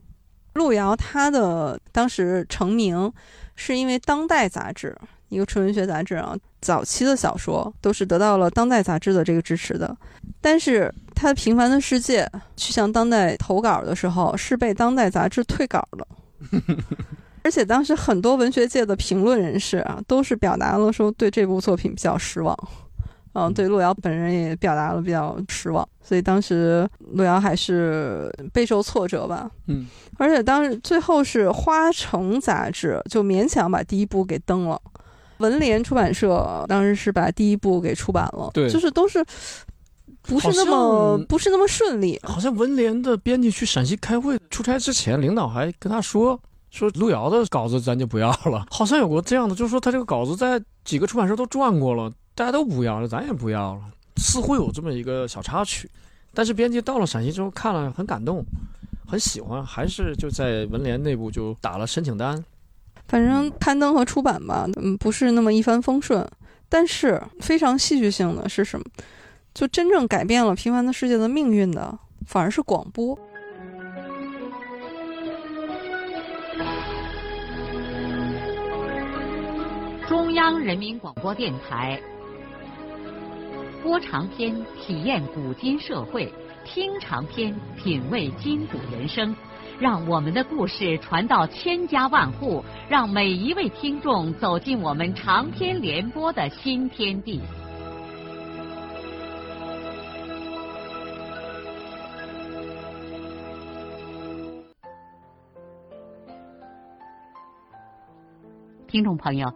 [0.55, 3.13] 路遥他的当时成名，
[3.55, 4.97] 是因为《当代》杂志
[5.29, 9.97] 一个纯文学杂志啊，早期的小说都是得到了《当代》杂志的这个支持的。
[10.41, 12.25] 但是他《平凡的世界》
[12.57, 16.07] 去向《当代》投稿的时候，是被《当代》杂志退稿了。
[17.43, 22.57] 而且当时很多文学界的评论人士啊，都是表达了说对这部作品比较失望。
[23.35, 29.49] 嗯，对路遥本人也表达了比较失望，所以当时路遥还是备受挫折吧。
[29.67, 34.81] 嗯，而且当时最后是花城杂志就勉强把第一部给登了，
[35.39, 39.25] 文联出版社当时是把第一部给出版了，对就是都是
[40.23, 42.19] 不是那么不是那么顺利。
[42.23, 46.39] 好像文联的编辑去陕西开会出差之前，领导还跟他说
[46.71, 53.81] 说路遥的稿子咱就不要了， 好像有过这样的，就是说他这个稿子在几个出版社都转过了，大家都不要了，咱也不要了，
[54.17, 55.91] 似乎有这么一个小插曲。
[56.35, 58.45] 但是编辑到了陕西之后看了很感动，
[59.07, 62.45] 很喜欢，还是就在文联内部就打了申请单。
[63.09, 66.25] 反正刊登和出版吧，嗯，不是那么一帆风顺。
[66.69, 68.85] 但是非常戏剧性的是什么？
[69.55, 73.19] 就真正改变了平凡的世界的命运的，反而是广播。
[80.07, 82.01] 中央人民广播电台
[83.83, 86.33] 播长篇体验古今社会，
[86.65, 89.35] 听长篇品味今古人生，
[89.81, 97.41] 让我们的故事传到千家万户，让每一位听众走进我们长篇联播的新天地。
[108.89, 109.49] 听众朋友，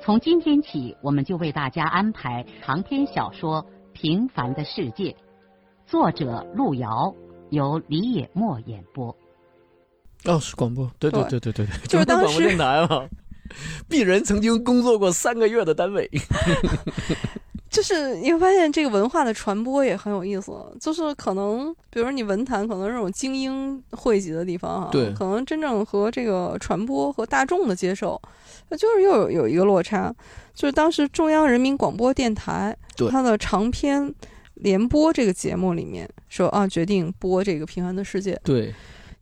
[0.00, 3.62] 从今天起，我们就为大家安排长篇小说
[3.92, 5.10] 《平凡的世界》，
[5.84, 7.14] 作者路遥，
[7.50, 9.14] 由李野墨演播。
[10.26, 13.08] 哦，是广播，对对对对对对， 就是当时广播电台嘛。
[13.88, 16.10] 鄙人曾经工作过三个月的单位，
[17.70, 28.20] 就是你会发现这个文化的传播也很有意思，就是可能，比如说你文坛可能是这种精英汇集的地方哈，对可能真正和这个传播和大众的接受，
[28.68, 30.12] 那就是又有有一个落差。
[30.52, 34.12] 就是当时中央人民广播电台对它的长篇
[34.54, 38.74] 联播这个节目里面说啊，决定播这个《平凡的世界》，对，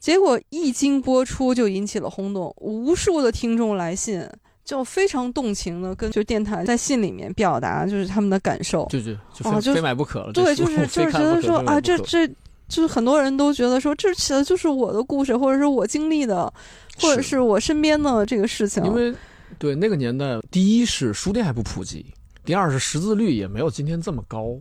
[0.05, 4.23] 结果一经播出就引起了轰动，无数的听众来信，
[4.63, 8.87] 就非常动情的跟就电台在信里面表达就是他们的感受。
[8.91, 10.31] 就就就非哦就非买不可了。
[10.35, 12.29] 对，就是就是觉得说啊，这这
[12.69, 16.53] 就是很多人都觉得说这其实就是我的故事，或者是我经历的，
[17.01, 18.85] 或者是是我身边的这个事情。
[18.85, 19.15] 因为
[19.59, 22.05] 对那个年代，第一是书店还不普及，
[22.45, 24.55] 第二是识字率也没有今天这么高，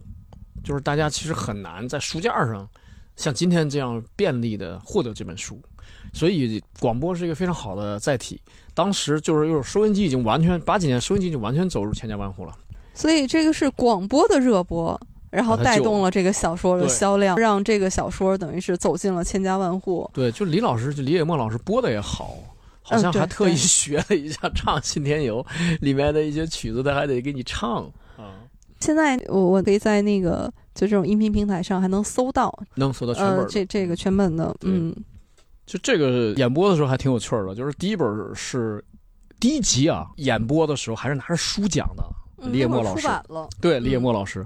[0.64, 2.66] 就是大家其实很难在书架上
[3.16, 5.62] 像今天这样便利的获得这本书，
[6.14, 8.42] 所以广播是一个非常好的载体。
[8.74, 12.58] 当时就是又是收音机已经完全八几年收音机就完全走入千家万户了。
[12.96, 15.00] 所以这个是广播的热播，
[15.30, 20.10] 然后带动了这个小说的销量，让这个小说等于是走进了千家万户。
[20.14, 22.36] 对，就李老师，就李野墨老师播的也好，
[22.82, 25.44] 好像还特意学了一下唱《信天游》
[25.82, 27.84] 里面的一些曲子，他还得给你唱
[28.18, 28.38] 啊。
[28.84, 34.94] 现在我我可以在那个就这种音频平台上还能搜到，能搜到全本、呃、这这个全本的，嗯。
[35.66, 38.06] 就这个演播的时候还挺有趣的，就是第一本
[38.36, 38.84] 是
[39.40, 42.04] 第一集啊，演播的时候还是拿着书讲的。
[42.52, 43.08] 李野墨老师，
[43.62, 44.46] 对李野墨老师，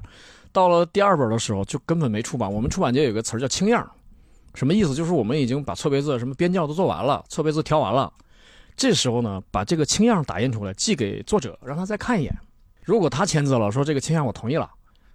[0.52, 2.54] 到了第二本的时候就根本没出版。
[2.54, 3.90] 我们出版界有个词儿叫“清样”，
[4.54, 4.94] 什么意思？
[4.94, 8.14] 就是我们已经把错别字、什么编校都做完了，错别字调完了，
[8.76, 12.38] 这时候呢，把这个清样打印出来，寄给作者，让他再看一眼。
[12.88, 14.72] 如果他签字了，说这个清样我同意了，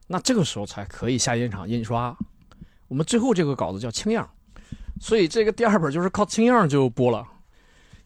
[0.07, 2.15] 那这个时候才可以下印厂印刷。
[2.87, 4.29] 我们最后这个稿子叫清样。
[5.01, 7.27] 所以这个第二本就是靠清样就播了，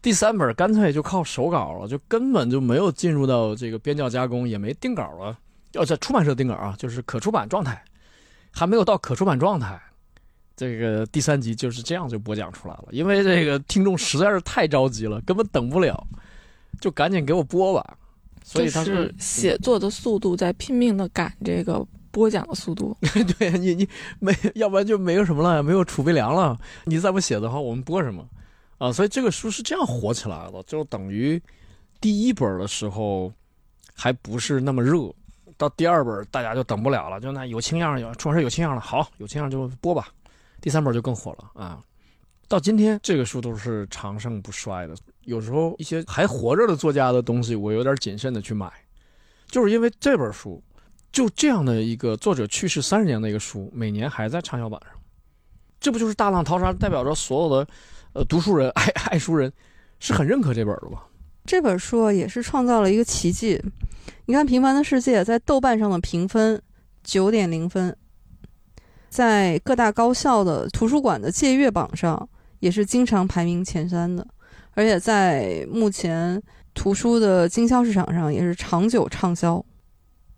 [0.01, 5.37] 第三本干脆就靠手稿了，就根本就没有进入到这个编校加工，也没定稿了。
[5.73, 7.83] 要在出版社定稿啊，就是可出版状态，
[8.51, 9.77] 还没有到可出版状态。
[10.55, 16.07] 这个第三集就是这样就播讲出来了，因为这个听众实在是太着急了，根本等不了，
[16.79, 17.97] 就赶紧给我播吧。
[18.47, 21.85] 所以他是写作的速度在拼命的赶这个。
[22.09, 22.97] 播讲的速度，
[23.37, 23.87] 对你你
[24.17, 26.57] 没，要不然就没有什么了，没有储备粮了。
[26.85, 28.27] 你再不写的话，我们播什么
[28.79, 28.91] 啊？
[28.91, 31.39] 所以这个书是这样火起来的，就等于
[32.01, 33.31] 第一本的时候
[33.93, 35.13] 还不是那么热，
[35.57, 40.07] 到第二本大家就等不了了，就那有清样，有出版社有清样了，好，有清样就播吧。
[40.59, 41.79] 第三本就更火了啊！
[42.47, 44.95] 到今天这个书都是长盛不衰的。
[45.27, 48.71] 有时候一些还活着的作家的东西，我有点谨慎的去买，
[49.51, 50.63] 就是因为这本书。
[51.09, 54.91] 就这样的一个作者去世三十年的一个书，每年还在畅销榜上，
[55.79, 57.67] 这不就是大浪淘沙，代表着所有的，
[58.13, 59.51] 呃，读书人、爱爱书人，
[59.99, 61.07] 是很认可这本的吧？
[61.45, 63.59] 这本书也是创造了一个奇迹。
[64.25, 66.61] 你看，《平凡的世界》在豆瓣上的评分
[67.03, 67.95] 九点零分，
[69.09, 74.27] 在各大高校的图书馆的借阅榜上也是经常排名前三的，
[74.77, 76.39] 而且在目前
[76.75, 79.63] 图书的经销市场上也是长久畅销。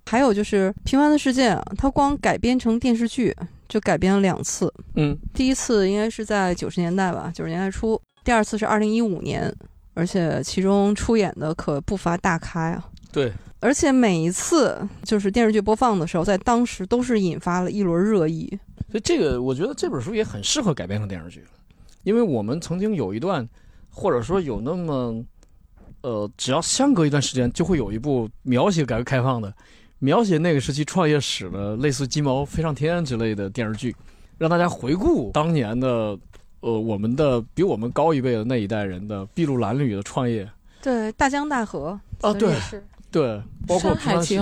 [0.06, 3.36] 还有就是《平凡的世界》，它光改编成电视剧
[3.68, 4.74] 就改编了两次。
[4.96, 9.54] 嗯，第一次应该是在九十年代吧，九十年代初；第二次是二零一五年，
[9.94, 12.82] 而且其中出演的可不乏大咖呀。
[13.12, 18.48] 对，而且每一次就是电视剧播放的时候，在当时都是引发了一轮热议。
[18.90, 21.44] 所以这个我觉得这本书也很适合改编成电视剧，
[22.04, 23.48] 因为我们曾经有一段，
[23.90, 25.24] 或者说有那么，
[26.02, 29.54] 呃，只要相隔一段时间，就会有一部描写改革开放的。
[30.00, 33.94] 描写那个时期创业史的，类似《鸡毛飞上天》之类的电视剧，
[34.38, 36.18] 让大家回顾当年的，
[36.62, 40.50] 呃，我们的比我们高一辈的那一代人的筚路蓝缕的创业。
[40.82, 42.56] 对，大江大河啊，对，
[43.12, 44.42] 对，包括《山海情》，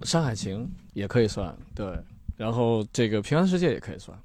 [0.08, 0.64] 《山海情》
[0.94, 1.86] 也可以算，对。
[2.38, 4.18] 然后这个《平安世界》也可以算。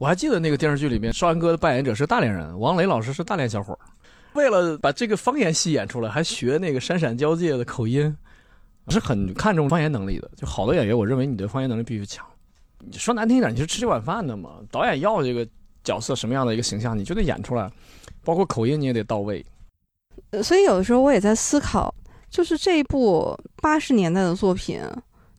[0.00, 3.78] 我还记得那个电视剧里面，少安哥的扮演者是大连人，王雷老师是大连小伙
[4.32, 8.14] 为了把这个方言戏演出来，还学那个山陕交界的口音。
[8.86, 12.26] 我是很看重方言能力的，就好的演员，我认为你的方言能力必须强。
[12.80, 14.58] 你说难听一点，你是吃这碗饭的嘛？
[14.68, 15.46] 导演要这个
[15.84, 17.70] 角色什么样的一个形象，你就得演出来，
[18.24, 19.46] 包括口音你也得到位。
[20.42, 21.94] 所以有的时候我也在思考，
[22.28, 24.82] 就是这一部八十年代的作品，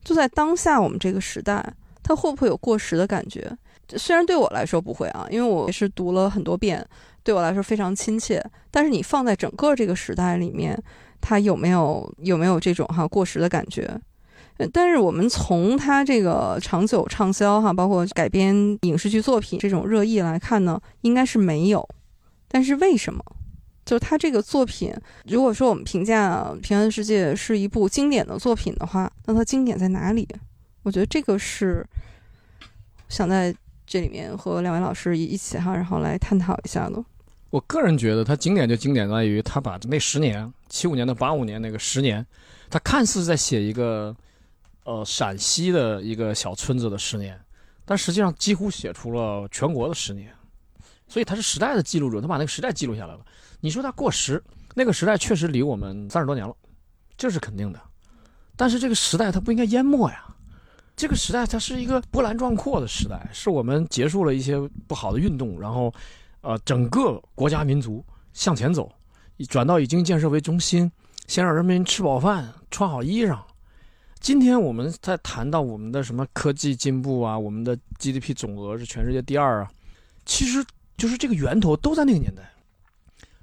[0.03, 1.62] 就在当下我们这个时代，
[2.01, 3.56] 它会不会有过时的感觉？
[3.90, 6.86] 虽然对我来说不会啊，因为我也是读了很多遍，
[7.24, 8.44] 对我来说非常亲切。
[8.72, 10.82] 但是你放在整个这个时代里面。
[11.22, 14.00] 它有没有有没有这种哈过时的感觉？
[14.72, 21.88] 但是我们从它这个长久畅销哈，包括改编影视剧作品这种热议来看呢，应该是没有。
[22.48, 23.24] 但是为什么？
[23.86, 30.28] 就是它这个作品，如果说我们评价《平安世界》是一部经典的作品的话，那它经典在哪里？
[30.84, 31.84] 我觉得这个是
[33.10, 33.52] 想在
[33.86, 37.04] 这里面和两位老师一一起哈，然后来探讨一下的。
[37.52, 42.26] 我个人觉得它经典就经典在于，他把那十年，七五年到八五年那个十年，
[42.70, 44.14] 他看似在写一个，
[44.84, 47.40] 呃，陕西的一个小村子的十年，
[47.86, 50.34] 但实际上几乎写出了全国的十年，
[51.08, 53.20] 所以他是时代的记录者，他把那个时代记录下来了。
[53.62, 56.54] 你说他过时，那个时代确实离我们三十多年了，
[57.16, 57.80] 这是肯定的。
[58.58, 60.35] 但是这个时代它不应该淹没呀，
[60.96, 65.93] 这个时代它是一个波澜壮阔的时代，是我们结束了一些不好的运动，然后。
[66.48, 68.88] 呃，整个国家民族向前走，
[69.50, 70.91] 转到以经济建设为中心，
[71.26, 73.39] 先让人民吃饱饭、穿好衣裳，
[74.20, 79.72] 今天我们在谈到我们的什么科技进步啊，我们的 GDP 总额是全世界第二啊，
[80.24, 80.64] 其实
[80.98, 82.43] 就是这个源头都在那个年代。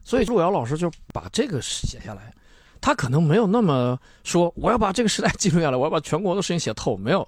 [0.05, 2.33] 所以路遥老师就把这个写下来，
[2.81, 7.27] 他可能没有那么说我要把这个时代记录下来，我要把全国的事情写透，没有。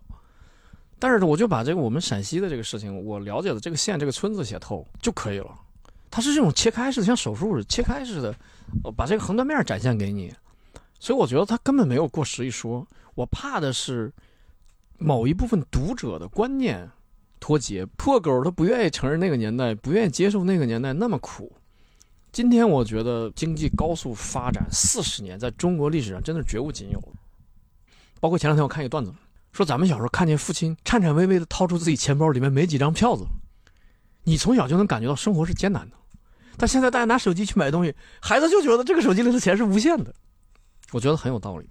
[1.07, 5.55] 但是我就把这个我们陕西的这个事情，我了解的这个县这个村子写透就可以了。
[6.11, 8.35] 它是这种切开式的，像手术似的切开式的，
[8.83, 10.33] 呃把这个横断面展现给你。
[10.99, 12.87] 所以我觉得他根本没有过时一说。
[13.15, 14.11] 我怕的是
[14.97, 16.91] 某一部分读者的观念
[17.39, 21.53] 脱节，破狗他不愿意承认那个年代，不愿意接受那个年代那么苦。
[22.33, 26.99] 今天我觉得经济高速发展四十年，在中国历史上真的是绝无仅有。
[28.21, 29.13] 包括前两天我看一个段子，
[29.55, 33.25] 说咱们小时候看见父亲颤颤巍巍地掏出自己钱包里面没几张票子，
[34.25, 35.97] 你从小就能感觉到生活是艰难的。
[36.57, 40.13] 但现在大家拿手机去买东西，孩子就觉得这个手机里的钱是无限的，
[40.91, 41.69] 我觉得很有道理。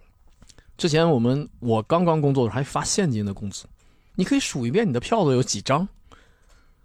[0.78, 3.66] 之前我们我刚刚工作的时候还发现金的工资，
[4.16, 5.86] 你可以数一遍你的票子有几张，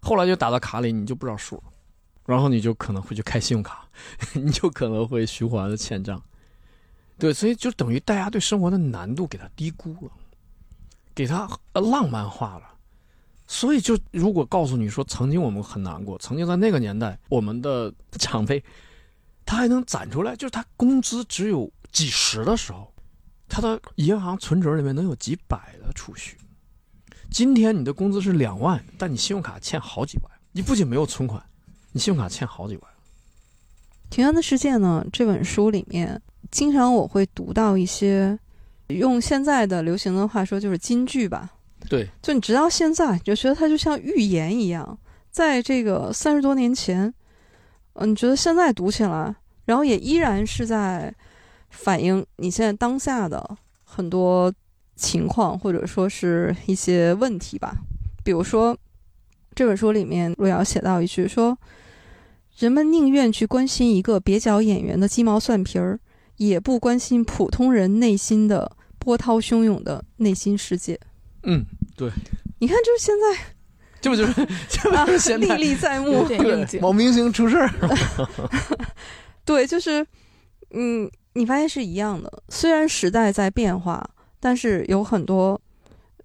[0.01, 1.63] 后来就打到卡里你就不知道数了，
[2.27, 3.89] 然后你就可能会去开信用卡，
[4.35, 6.21] 你就可能会循环的欠账。
[7.19, 10.13] 对，所以就等于大家对生活的难度给它低估了，
[11.19, 12.62] 给他呃浪漫化了。
[13.49, 18.62] 所以就如果告诉你说曾经我们很难过，曾经在那个年代我们的长辈
[19.45, 22.93] 他还能攒出来，就是他工资只有几十的时候。
[23.49, 26.37] 他的银行存折里面能有几百的储蓄。
[27.31, 30.31] 今天你的工资是两万，但你信用卡欠好几万。
[30.53, 31.43] 你不仅没有存款，
[31.93, 32.85] 你信用卡欠好几万。
[34.14, 38.39] 《平安的世界》呢，这本书里面，经常我会读到一些，
[38.89, 41.51] 用现在的流行的话说，就是金句吧。
[41.89, 44.99] 对，就你直到现在，你就觉得它就像预言一样，
[45.30, 47.12] 在这个三十多年前，
[47.95, 49.34] 嗯、你觉得现在读起来，
[49.64, 51.14] 然后也依然是在
[51.70, 54.53] 反映你现在当下的很多
[54.97, 57.76] 情况，或者说是一些问题吧。
[58.24, 58.76] 比如说，
[59.55, 61.57] 这本书里面路遥写到一句说
[62.59, 65.99] ：“人们宁愿去关心一个蹩脚演员的鸡毛蒜皮儿，
[66.36, 68.70] 也不关心普通人内心的
[69.09, 71.01] 波涛汹涌的内心世界。”
[71.45, 71.65] 嗯，
[71.97, 72.11] 对
[72.59, 73.41] 你看，就是现在
[74.03, 74.35] 这不就是
[74.69, 76.27] 这不啊就是现在历历在目。
[76.79, 77.71] 某明星出事儿？
[79.47, 80.07] 对，就是，
[80.73, 82.31] 嗯，你发现是一样的。
[82.51, 84.07] 虽然时代在变化，
[84.41, 85.59] 但是有很多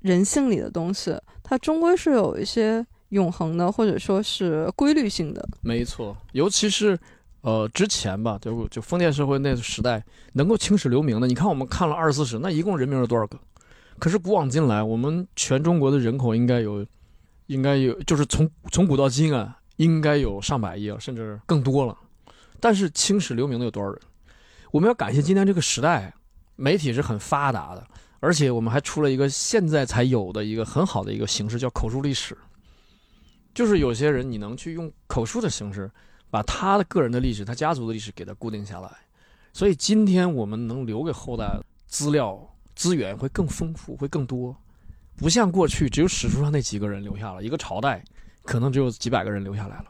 [0.02, 5.48] 人性里的东西，它终归是有一些永恒的，或者说是规律性的。
[5.62, 7.00] 没错，尤其是
[7.44, 13.38] 呃之前吧，就就封建社会那个时代，能够青史留名的，你看我们看了二十四史，那一共人名有多少个？
[14.00, 16.86] 可是古往今来，我们全中国的人口应该有，
[17.48, 21.98] 应该有，就是从从古到今啊，应该有上百亿了，甚至更多了。
[22.60, 24.00] 但是青史留名的有多少人？
[24.72, 26.14] 我们要感谢今天这个时代，
[26.56, 27.86] 媒体是很发达的，
[28.22, 32.38] 而且我们还出了一个现在才有的一个很好的一个形式，叫口述历史。
[33.54, 35.91] 就是有些人你能去用口述的形式，
[36.34, 38.90] 把他的个人的历史、他家族的历史给他固定下来，
[39.54, 44.58] 所以今天我们能留给后代资料资源会更丰富，会更多，
[45.16, 48.04] 不像过去只有史书上那几个人留下了，一个朝代
[48.42, 49.86] 可能只有几百个人留下来了。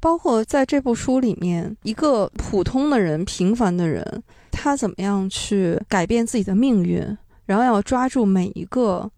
[0.00, 7.16] 包括在这部书里面，一个普通的人、平凡的人，他怎么样去改变自己的命运，
[7.46, 9.08] 然后要抓住每一个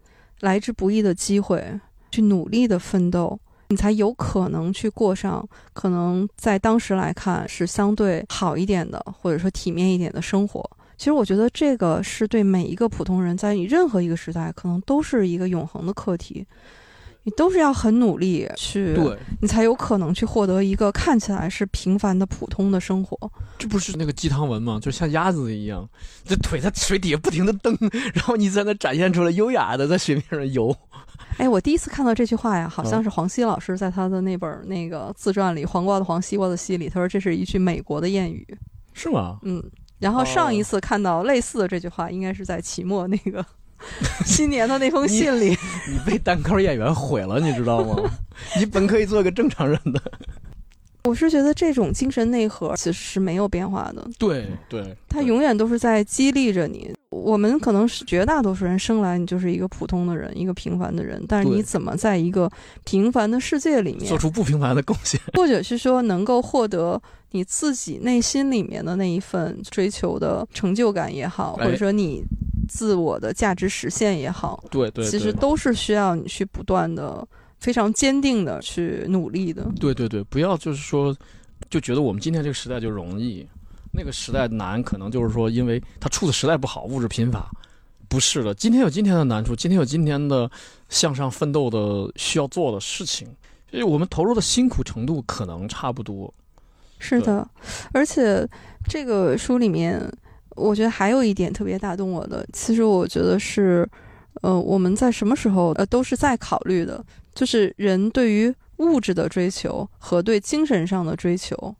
[0.41, 1.79] 来之不易的机会，
[2.11, 3.39] 去努力的奋斗，
[3.73, 5.43] 你才有可能去过上
[5.73, 10.63] 可能在当时来看是相对好一点的，或者说体面一点的生活。
[10.95, 16.45] 其实我觉得这个是对每一个普通人，在你任何一个时代，可能都是一个永恒的课题。
[17.23, 23.17] 你都是要很努力去，对，你才有可能去获得一个看起来是平凡的普通的生活。
[23.57, 24.79] 这不是那个鸡汤文吗？
[24.81, 25.87] 就像鸭子一样，
[26.25, 27.77] 这腿在水底下不停的蹬，
[28.13, 30.75] 然后你在那展现出来优雅的在水面上游。
[31.37, 38.45] 哎，我第一次看到这句话呀，好嗯像是黄西老师在他的那本那个自传里，《黄瓜的黄，西瓜的西》里，他说这是一句美国的谚语。
[38.93, 39.39] 是吗？
[39.43, 39.63] 嗯，
[39.99, 43.43] 然后上哦一次看到类似的这句话，应该是在期末那个
[44.25, 45.57] 新年的那封信里。
[45.87, 47.95] 你被单口演员毁了，你知道吗？
[48.57, 50.01] 你本可以做一个正常人的。
[51.03, 56.93] 我是觉得这种精神内核其实是没有变化的，对对，它永远都是在激励着你。
[57.09, 62.49] 我们可能是绝大多数人生来你就是一个普通的人，一个平凡的人，但是你怎么在一个
[62.85, 65.19] 平凡的世界里面做出不平凡的贡献。
[65.35, 66.99] 或者是说能够获得
[67.31, 71.65] 你自己内心里面的那一份追求的成就感也好，哎。
[71.65, 72.23] 或者说你
[72.67, 77.25] 自我的价值实现也好，对对，其实都是需要你去不断的、
[77.63, 79.65] 非常坚定的去努力的。
[79.79, 81.15] 对对对，不要就是说，
[81.69, 83.47] 就觉得我们今天这个时代就容易，
[83.93, 87.49] 那个时代难，可能就是说，因为它处的时代不好，物质贫乏。
[88.09, 90.51] 不是的，今天有今天的难处，今天有今天的
[90.89, 93.25] 向上奋斗的需要做的事情，
[93.71, 96.31] 所以我们投入的辛苦程度可能差不多。
[96.99, 97.47] 是的，
[97.93, 98.45] 而且
[98.89, 99.99] 这个书里面，
[100.49, 103.89] 我觉得还有一点特别打动我的，其实我觉得是，
[104.43, 111.75] 呃，我们在什么时候呃都是在考虑的，就是人对于物质的追求和对精神上的追求，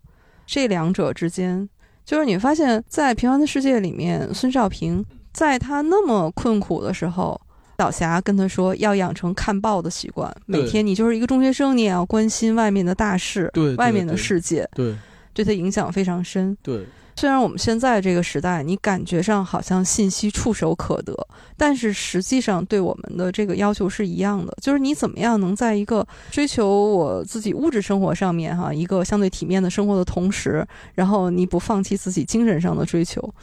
[0.48, 1.70] 这两者之间，
[2.04, 7.40] 就是你发现在《平凡的世界》里面，孙少平在他那么困苦的时候。
[7.80, 14.96] 小霞跟他说：“要养成看报的习惯，每天你就是一个中学生，你也要关心外面的大事，对对外面的世界，对
[15.34, 16.56] 对他影响非常深。
[16.62, 16.86] 对，
[17.16, 21.16] 虽然我们现在这个时代，你感觉上好像信息触手可得，
[21.56, 33.34] 但是实际上对我们的这个要求是一样的，就是你怎么样能在一个追求我自己物质生活上面哈，一个相对体面的生活的同时，然后你不放弃自己精神上的追求，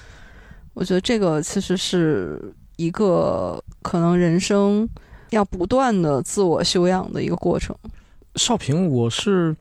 [0.75, 4.89] 我觉得这个其实是一个可能人生
[5.31, 7.75] 要不断的自我修养的一个过程。
[8.37, 9.55] 少平，我是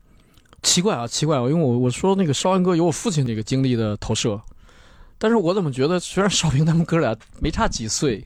[0.62, 4.40] 奇怪啊，奇怪啊，因为我我说那个少安哥有我父亲这个经历的投射，
[5.18, 8.24] 但是我怎么觉得虽然少平他们哥俩没差几岁，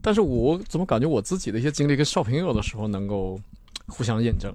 [0.00, 3.38] 但是我怎么感觉我自己的一些经历跟少平有的时候能够
[3.86, 4.54] 互相印证。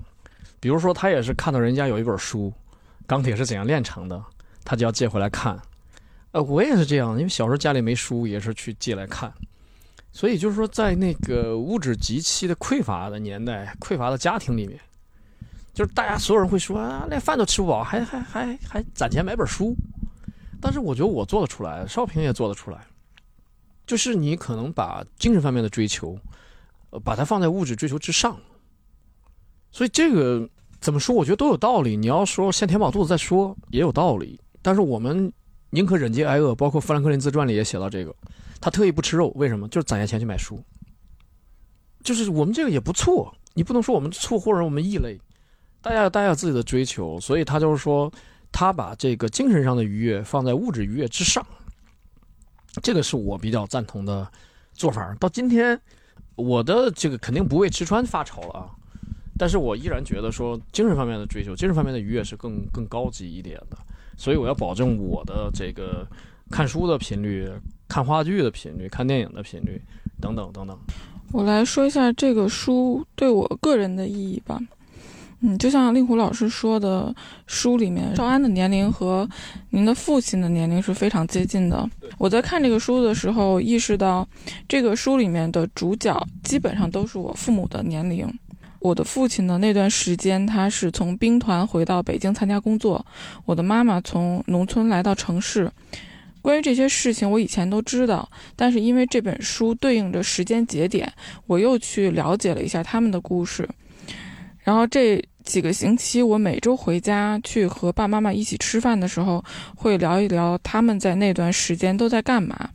[0.59, 2.51] 比如说，他也是看到人家有一本书
[3.07, 4.17] 《钢铁是怎样炼成的》，
[4.65, 5.57] 他就要借回来看。
[6.32, 9.34] 呃，我也是这样，因为小时候家里没书，也是去借来看。
[10.11, 14.80] 所以就是说，在那个物质极其的匮乏的年代、匮乏的家庭里面，
[15.80, 19.74] 就是大家所有人会说啊，连饭都吃不饱，还还还还攒钱买本书。
[20.60, 22.86] 但是我觉得我做得出来，少平也做得出来。
[23.88, 26.20] 就是你可能把精神方面的追求，
[26.90, 28.38] 呃，把它放在物质追求之上。
[29.72, 30.50] 所以这个
[30.82, 31.16] 怎么说？
[31.16, 31.96] 我觉得都有道理。
[31.96, 34.38] 你要说先填饱肚子再说，也有道理。
[34.62, 35.32] 但是我们
[35.70, 38.14] 宁可忍饥挨饿，包括富兰克林自传里也写到这个，
[38.60, 39.66] 他特意不吃肉，为什么？
[39.70, 40.62] 就是攒下钱去买书。
[42.04, 45.18] 就是我们这个也不错，你不能说我们错或者我们异类，
[45.82, 48.12] 大家有大家有自己的追求，所以他就是说，
[48.52, 51.46] 他把这个精神上的愉悦放在物质愉悦之上，
[52.84, 54.28] 这个是我比较赞同的
[54.74, 55.16] 做法。
[55.20, 55.80] 到今天，
[56.36, 58.70] 我的这个肯定不为吃穿发愁了啊，
[59.38, 63.78] 但是我依然觉得说精神方面的追求，精神方面的愉悦是更更高级一点的，
[64.18, 66.06] 所以我要保证我的这个
[66.52, 67.50] 看书的频率、
[67.88, 69.82] 看话剧的频率、看电影的频率
[70.20, 70.78] 等等等等。
[71.32, 74.60] 我来说一下这个书对我个人的意义吧。
[75.42, 77.16] 嗯，就像令狐老师说的，
[77.48, 79.28] 书里面少安的年龄和
[79.70, 81.90] 您的父亲的年龄是非常接近的。
[82.18, 84.28] 我在看这个书的时候，意识到
[84.68, 88.28] 这个书里面的主角基本上都是我父母的年龄。
[88.80, 93.06] 我的父亲呢，那段时间他是从兵团回到北京参加工作，
[93.46, 95.72] 我的妈妈从农村来到城市。
[96.42, 101.12] 关于这些事情，我以前都知道，但是因为这本书对应着时间节点，
[101.46, 103.68] 我又去了解了一下他们的故事。
[104.70, 109.43] 然后这几个星期，我每周回家去和爸妈妈一起吃饭的时候，
[109.76, 112.70] 会聊一聊他们在那段时间都在干嘛。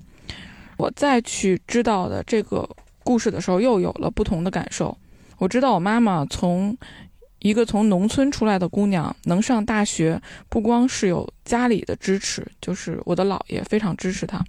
[0.77, 2.69] 我再去知道的这个
[3.05, 4.99] 故事的时候，又有了不同的感受。
[5.39, 6.77] 我知道我妈妈从
[7.39, 14.45] 一个从农村出来的姑娘能上大学，不光是有家里的支持，就是我的姥爷非常支持她，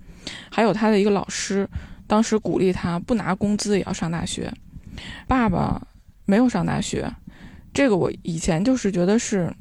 [0.50, 1.70] 还有她的一个老师，
[2.08, 4.52] 当时鼓励她不拿工资也要上大学。
[5.28, 5.80] 爸爸
[6.26, 7.08] 没有上大学，
[7.76, 9.54] 这个我以前就是觉得是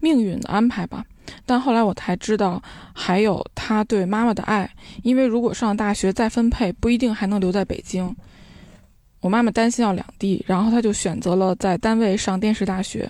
[0.00, 1.04] 命运的安排吧，
[1.46, 2.60] 但后来我才知道，
[2.92, 4.68] 还有他对妈妈的爱，
[5.04, 8.14] 因为如果上大学再分配，不一定还能留在北京。
[9.20, 13.08] 我妈妈担心要两地，然后她就选择了在单位上电视大学，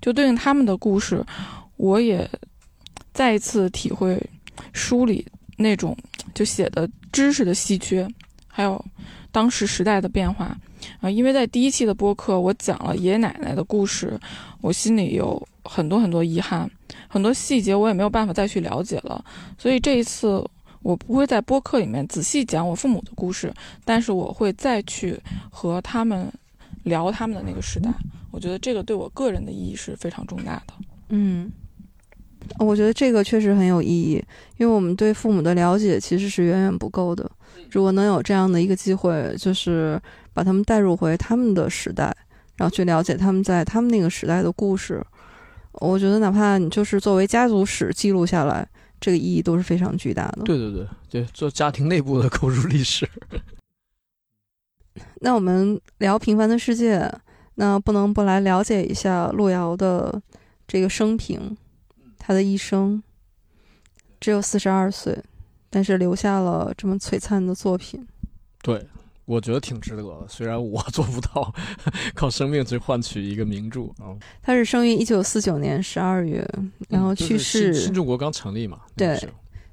[0.00, 1.22] 就对应他们的故事，
[1.76, 2.28] 我也
[3.12, 4.18] 再一次体会
[4.72, 5.26] 书里
[5.56, 5.94] 那种
[6.34, 8.08] 就写的知识的稀缺，
[8.46, 8.82] 还有
[9.30, 10.56] 当时时代的变化
[11.00, 11.10] 啊。
[11.10, 14.18] 因为在第一期的播客，我讲了爷爷奶奶的故事，
[14.60, 16.70] 我心里有很多很多遗憾，
[17.08, 19.24] 很多细节我也没有办法再去了解了，
[19.58, 20.44] 所以这一次。
[20.82, 23.52] 我不会在播客里面仔细讲我父母的故事，
[23.84, 25.18] 但是我会再去
[25.50, 26.32] 和他们
[26.84, 27.92] 聊他们的那个时代。
[28.30, 30.74] 我觉得这个对我个人的意义是非常重大的。
[31.08, 31.50] 嗯，
[32.60, 34.24] 我觉得这个确实很有意义，
[34.58, 37.28] 因为我们对父母的了解其实是远远不够的。
[37.68, 40.00] 如果能有这样的一个机会，就是
[40.36, 42.14] 把他们带入回他们的时代，
[42.56, 45.02] 然后去了解他们在他们那个时代的故事，
[45.72, 48.68] 我觉得哪怕你就是作为家族史记录下来。
[48.98, 50.42] 这个意义都是非常巨大的。
[50.44, 53.08] 对对对，对做家庭内部的口述历史。
[55.20, 56.98] 那我们聊《平凡的世界》，
[57.56, 60.20] 那不能不来了解一下路遥的
[60.66, 61.56] 这个生平，
[62.18, 63.02] 他的一生
[64.18, 65.22] 只有四十二岁，
[65.68, 68.06] 但是留下了这么璀璨的作品。
[68.62, 68.86] 对，
[69.26, 70.26] 我觉得挺值得的。
[70.28, 71.54] 虽然我 做不到
[72.14, 76.48] 靠生命去换取一个名著啊，他是生于一九四九年十二月，
[76.88, 79.18] 然后嗯就是去世，新新中国刚成立嘛，对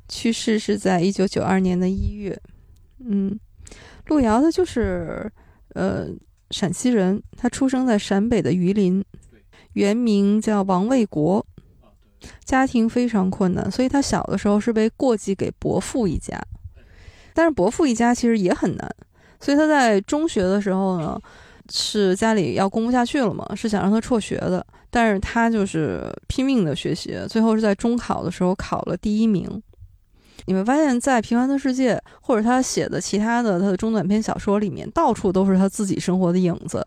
[0.09, 2.37] 去世是在一九九二年的一月。
[3.05, 3.39] 嗯，
[4.07, 5.31] 路遥他就是
[5.75, 6.07] 呃
[6.51, 9.03] 陕西人，他出生在陕北的榆林，
[9.73, 11.45] 原名叫王卫国，
[12.43, 16.41] 家庭非常困难，所以他小的时候是被过继给伯父一家。
[17.33, 18.95] 但是伯父一家其实也很难，
[19.43, 21.19] 所以他在中学的时候呢，
[21.69, 29.61] 是家里要供不下去了嘛，是想让他辍学的，但是他就是拼命的学习，最后是在中考的时候考了第一名。
[30.45, 36.85] 你会发现在《平凡的世界》或者他写的其他的他的中短篇小说里面，到处都是他自己生活的影子。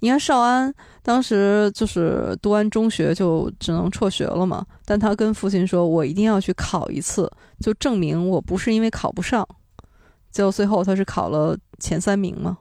[0.00, 9.46] 你看少安当时就是读完中学就只能辍学了嘛，但他跟父亲说：“我一定要去考一次，就证明我不是因为考不上。”
[10.30, 12.58] 结果最后他是考了前三名嘛。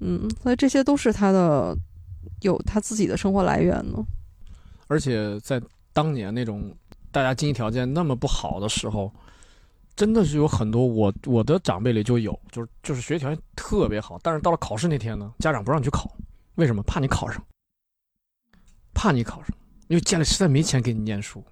[0.00, 1.76] 嗯，所以这些都是他的
[2.40, 4.04] 有他自己的生活来源呢。
[4.88, 5.60] 而且在
[5.92, 6.74] 当年那种
[7.10, 9.10] 大家经济条件那么不好的时候，
[9.96, 16.10] 真的是有很多我我的长辈里就有，就是就是学习条件特别好，但是到了考试那天呢，家长不让你去考，
[16.56, 16.82] 为什么？
[16.82, 17.42] 怕你考上，
[18.92, 19.56] 怕你考上，
[19.86, 21.42] 因为家里实在没钱给你念书，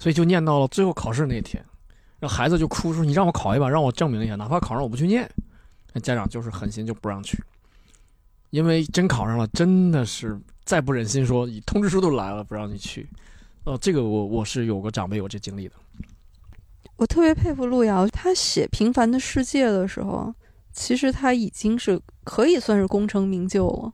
[0.00, 1.64] 所以就念到了最后考试那天，
[2.20, 5.28] 让孩子就哭说：“你让我考一把，让我证明一下，哪怕考上我不去念。”
[5.94, 7.42] 那家长就是狠心就不让去，
[8.50, 13.08] 因为真考上了，真的是再不忍心说，你通知书都来了不让你去。
[13.64, 15.74] 哦，这个我我是有个长辈有这经历的。
[16.96, 20.34] 我特别佩服路遥，他写《平凡的世界》的时候，
[20.72, 23.92] 其实他已经是可以算是功成名就了。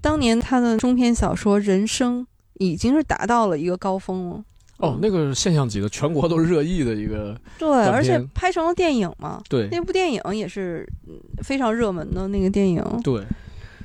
[0.00, 2.22] 当年他的中篇小说《人生》
[2.54, 4.44] 已经是达到了一个高峰了。
[4.84, 12.82] 哦，那个现象级的，全国都热议的一个，对，而且拍成了电影嘛，对那部电影也是嗯非常热门的那个电影。
[13.02, 13.24] 对。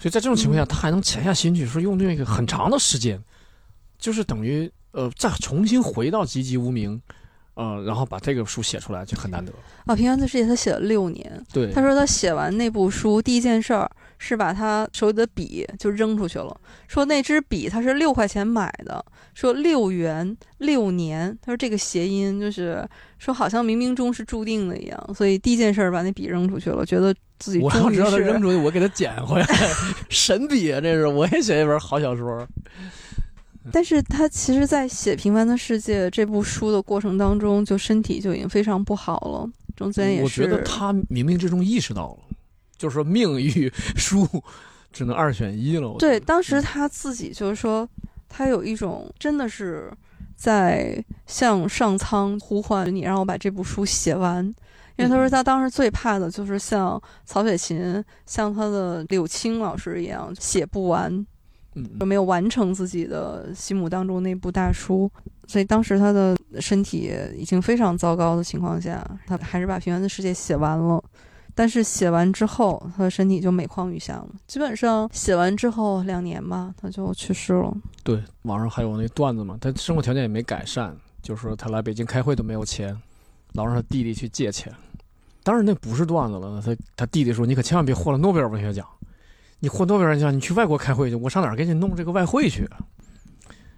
[0.02, 3.22] 所以在这种情况下，他还能潜下心去，说用那个很长的时间，
[3.98, 7.02] 就是等于呃再重新回到籍籍无名，
[7.56, 9.52] 呃，然后把这个书写出来，就很难得。
[9.86, 11.46] 啊，《平凡的世界》他写了六年。
[11.52, 16.58] 对，他说他写完那部书，第一件事儿是把他手里的笔就扔出去了。
[16.88, 19.04] 说那支笔他是六块钱买的，
[19.40, 21.38] 说六元六年。
[21.42, 22.86] 他说这个谐音就是
[23.18, 29.48] 说好像冥冥中是注定的一样，所以第一件事儿把那笔扔出去了，觉得自己我要知道他扔出去，我给他捡回来，
[30.10, 30.82] 神笔啊！
[30.82, 32.46] 这是我也写一本好小说。
[33.72, 39.50] 但是他其实，在写《平凡的世界》这部书的过程当中，就身体就已经非常不好了。
[39.76, 42.36] 中间也是，我觉得他冥冥之中意识到了，
[42.78, 44.28] 就是说命与书
[44.92, 45.96] 只能二选一了。
[46.00, 47.88] 对，当时他自己就是说，
[48.30, 49.92] 他有一种真的是
[50.36, 54.46] 在向上苍呼唤你，让我把这部书写完。
[54.96, 61.10] 因为他说他当时最怕的就是像曹雪芹、像他的柳青老师一样写不完，
[61.76, 65.10] 嗯就没有完成自己的心目当中那部大书。
[65.48, 71.04] 所以当时他的身体已经非常糟糕的情况下，他还是把《平凡的世界》写完了。
[71.60, 74.30] 但是写完之后，他的身体就每况愈下了。
[74.48, 77.76] 基本上写完之后两年吧，他就去世了。
[78.02, 82.98] 对，网上还有那段子嘛，他生活条件也没改善，就是说他来北京开会都没有钱，
[83.56, 84.74] 老让他弟弟去借钱。
[85.44, 88.88] 当然那不是段子了，他他弟弟说：“你可千万别获了诺贝尔文学奖，
[89.60, 92.66] 你获诺贝尔文学奖，你去外国开会去，我上哪儿给你弄这个外汇去？”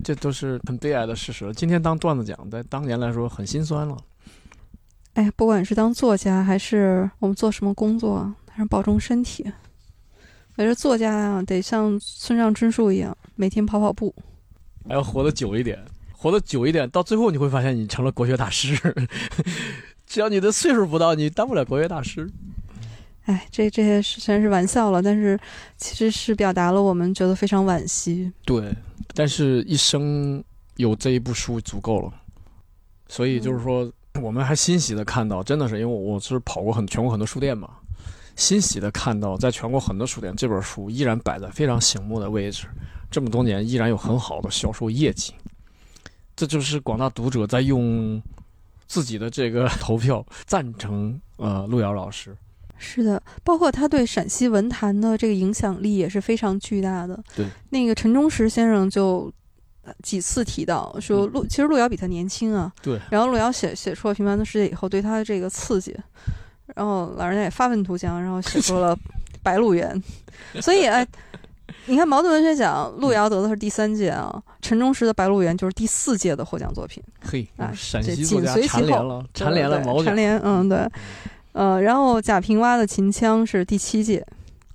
[0.05, 1.51] 这都是很悲哀的事实。
[1.55, 3.97] 今天当段子讲，在当年来说很心酸了。
[5.13, 9.45] 哎，不管是当作家还是我们做什么工作，还是保重身体。
[10.55, 14.13] 我觉得作家啊，得像村上春树一样，每天跑跑步。
[14.87, 15.79] 还要活得久一点，
[16.11, 18.77] 活得久一点，到最后你会发现你成了国学大师。
[20.07, 22.29] 只要你的岁数不到，你当不了国学大师。
[23.25, 25.39] 哎，这这些是虽然是玩笑了，但是
[25.77, 28.31] 其实是表达了我们觉得非常惋惜。
[28.43, 28.73] 对，
[29.13, 30.43] 但是一生
[30.75, 32.13] 有这一部书足够了，
[33.07, 33.89] 所以就是说，
[34.19, 37.69] 我们还欣喜的看到，真的是因为我是跑过很全国很多书店嘛，
[38.35, 42.67] 欣喜的看到，在全国很多书店这本书依然摆在非常醒目的位置，
[43.09, 45.33] 这么多年依然有很好的销售业绩，
[46.35, 48.21] 这就是广大读者在用
[48.87, 52.35] 自己的这个 投票赞成呃路遥老师。
[52.83, 57.23] 是的，包括他对陕西文坛的这个影响力也是非常巨大的。
[57.35, 59.31] 对，那个陈忠实先生就呃
[60.03, 62.71] 几次提到说陆，其实路遥比他年轻啊。
[62.81, 65.97] 对，然后路遥写写出了《平凡的世界》以后，对他的这个刺激，
[66.75, 68.95] 然后老人家也发愤图强，然后写出了
[69.43, 70.01] 《白鹿原》。
[70.61, 71.07] 所以哎，
[71.85, 77.03] 你看茅盾文学奖，路遥得的是第三届啊，陈忠实的《白鹿原》就是第四届的获奖作品。
[77.21, 80.03] 嘿，啊陕这西作家紧随其后蝉联了，蝉联了。
[80.03, 80.87] 蝉联，嗯，对。
[81.53, 84.25] 呃，然后贾平凹的秦腔是第七届，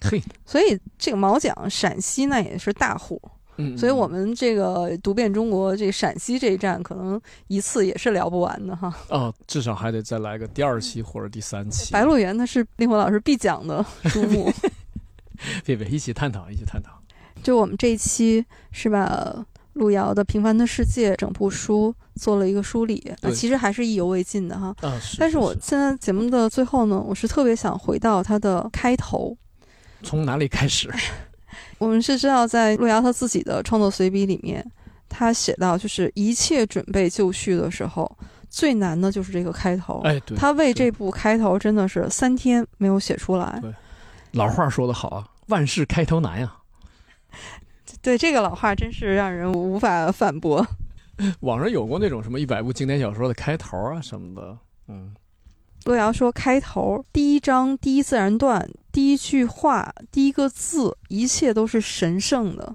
[0.03, 3.19] 嘿，所以这个毛奖陕西那也是大户，
[3.59, 8.95] 嗯，所以我们这个读遍中国这陕西这一站，可能一次也是聊不完的哈。
[9.09, 11.93] 哦，至少还得再来个第二期或者第三期。
[11.93, 14.53] 白鹿原它是令狐老师必讲的书目，
[15.65, 16.91] 别别，一起探讨，一起探讨。
[17.43, 24.75] 就我们这一期是把路遥的《平凡的世界》整部书做了一个梳理，啊对其实还是意犹未尽的哈。
[24.81, 29.37] 啊，是但是我现在节目的最后呢，我是特别想回到它的开头。
[30.03, 30.93] 从哪里开始？
[31.79, 34.65] 我们是知道，在路遥他自己的创作随笔里面，
[35.09, 38.11] 他写到，就是一切准备就绪的时候，
[38.49, 40.01] 最难的就是这个开头。
[40.05, 43.59] 哎，对，他为这部开头真的是三天没有写出来。
[43.61, 43.73] 对
[44.33, 46.57] 老话说得好啊，万事开头难呀。
[48.03, 50.67] 对这个老话，真是让人无法反驳。
[51.41, 54.59] 网上有过那种什么一百部经典小说的开头啊什么的，
[54.89, 55.15] 嗯，
[55.85, 62.75] 路遥说，开头第一章、第一自然段、第一句话、第一个字，一切都是神圣的，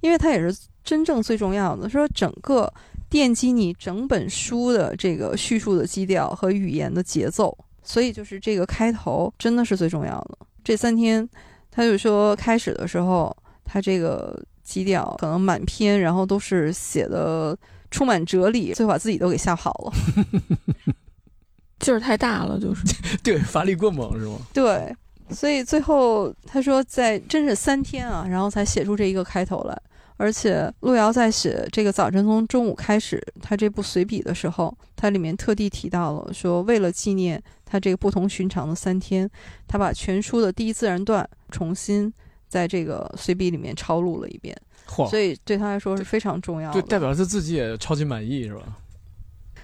[0.00, 0.52] 因为它也是
[0.82, 1.88] 真正最重要的。
[1.88, 2.68] 说整个
[3.08, 10.38] 奠基你整本书的这个叙述的基调和语言的节奏，所以就是这个开头真的是最重要的。
[10.64, 11.28] 这三天，
[11.70, 13.32] 他就说开始的时候，
[13.64, 17.56] 他这个基调可能满篇，然后都是写的
[17.88, 19.92] 充满哲理，最后把自己都给吓跑了。
[21.78, 22.82] 劲儿太大了，就是
[23.22, 24.38] 对，发力过猛是吗？
[24.52, 24.92] 对，
[25.30, 29.82] 所以最后他说，在真是三天啊，然后才写出这一个开头来。
[30.18, 39.28] 而且路遥在写这个早晨从中午开始他这部随笔的时候，他里面特地提到了说，为了纪念他这个不同寻常的三天，
[39.66, 42.12] 他把全书的第一自然段重新
[42.46, 46.80] 在这个随笔里面抄录了一遍，嚯，所以对他来说是非常重要的。
[46.80, 48.62] 对，代表他自己也超级满意是吧？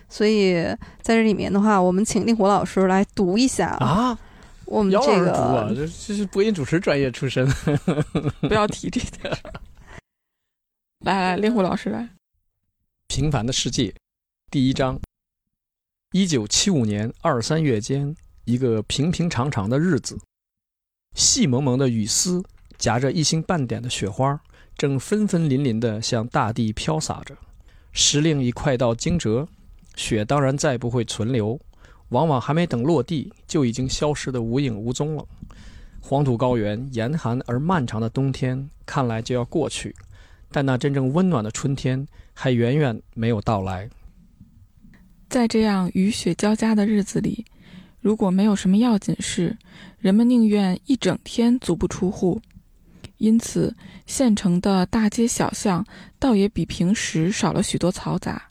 [0.09, 0.55] 所以
[1.03, 4.19] 在这里面的话，我们请令狐老师来读一下啊，
[4.69, 7.49] 我们姚老这师读啊，个这这是播音主持专业出身。
[8.47, 9.37] 不要提这个。
[11.01, 12.11] 来来，令狐老师来。
[13.07, 13.95] 平凡的世界，
[14.51, 15.01] 第一章。
[16.13, 18.15] 一九七五年二三月间，
[18.45, 20.19] 一个平平常常的日子，
[21.15, 22.43] 细蒙蒙的雨丝
[22.77, 24.39] 夹着一星半点的雪花，
[24.77, 27.35] 正纷纷淋淋地向大地飘洒着。
[27.93, 29.49] 时令已快到惊蛰，
[29.97, 31.59] 雪当然再不会存留，
[32.11, 35.27] 往往还没等落地，就已经消失得无影无踪了。
[36.01, 39.95] 黄土高原严寒而漫长的冬天，看来就要过去。
[40.51, 43.91] 但那真正温暖的春天还远远没有到来。
[45.29, 47.45] 在这样雨雪交加的日子里，
[48.01, 49.55] 如果没有什么要紧事，
[49.99, 52.41] 人们宁愿一整天足不出户。
[53.19, 53.77] 因此，
[54.07, 55.85] 县城的大街小巷
[56.19, 58.49] 倒也比平时少了许多嘈杂。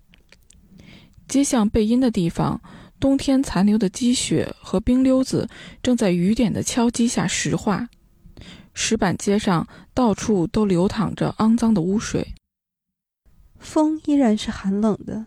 [1.28, 2.62] 街巷背阴的地方，
[3.00, 5.50] 冬天残留的积雪和冰溜子
[5.84, 7.90] 正在雨点的敲击下石化。
[8.74, 12.36] 石板街上到处都流淌着肮脏的污水。
[13.60, 15.26] 风依然是寒冷的，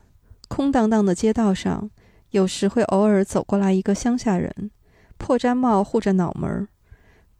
[0.48, 1.90] 空荡荡的街道上，
[2.30, 4.70] 有时会偶尔走过来一个乡下人，
[5.18, 6.68] 破毡帽护着脑门，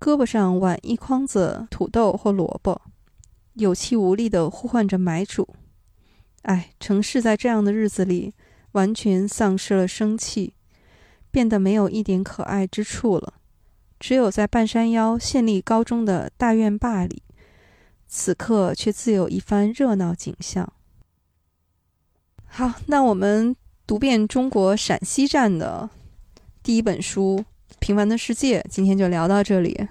[0.01, 2.83] 胳膊上挽一筐子土豆或萝卜，
[3.55, 5.49] 有气无力地呼唤着买主。
[6.43, 8.35] 哎，城市在这样的日子里，
[8.73, 10.55] 完全丧失了生气，
[11.31, 13.35] 变得没有一点可爱之处了。
[13.99, 17.23] 只有在半山腰县立高中的大院坝里，
[18.09, 20.73] 此刻却自有一番热闹景象。
[22.47, 23.55] 好，那我们
[23.87, 25.91] 读遍中国陕西站的
[26.63, 27.45] 第一本书
[27.79, 29.89] 《平凡的世界》，今天就聊到这里。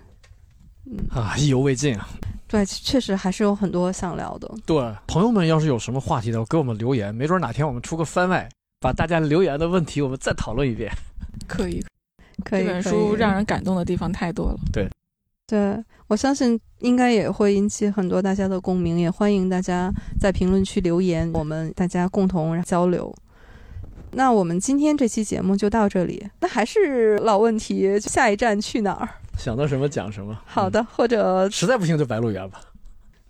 [0.85, 2.09] 嗯啊，意犹未尽啊！
[2.47, 4.51] 对，确实还是有很多想聊的。
[4.65, 4.75] 对，
[5.05, 8.49] 朋友们要是有什么话题的，给我们留言，没准哪天我们出个番外，
[8.79, 10.91] 把大家留言的问题我们再讨论一遍。
[11.47, 11.83] 可以，
[12.43, 14.59] 可以，这本书让人感动的地方太多了。
[14.71, 14.89] 对，
[15.47, 15.77] 对
[16.07, 23.13] 我相信应该也会引起很多大家的共鸣，也欢迎大家在评论区留言，我们大家共同交流。
[24.11, 26.27] 那我们今天这期节目就到这里。
[26.39, 29.09] 那还是老问题，下一站去哪儿？
[29.37, 30.37] 想到什么讲什么。
[30.45, 32.59] 好的，或者嗯，实在不行就白鹿原吧。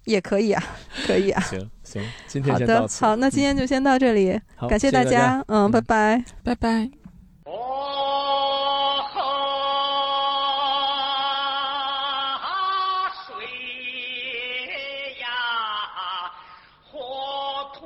[0.06, 0.64] 也可以啊，
[1.06, 1.42] 可以啊。
[1.42, 3.06] 行行，今天好的，先到此。
[3.06, 6.24] 好，那今天就先到这里，好感谢大大家，嗯，嗯拜拜。
[6.44, 6.90] 拜拜。
[13.28, 13.46] 水
[15.20, 15.28] 呀，
[16.92, 17.00] 火
[17.76, 17.80] 土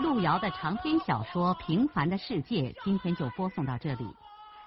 [0.00, 4.06] 地，路遥的长篇小说《平凡的世界》今天就播送到这里。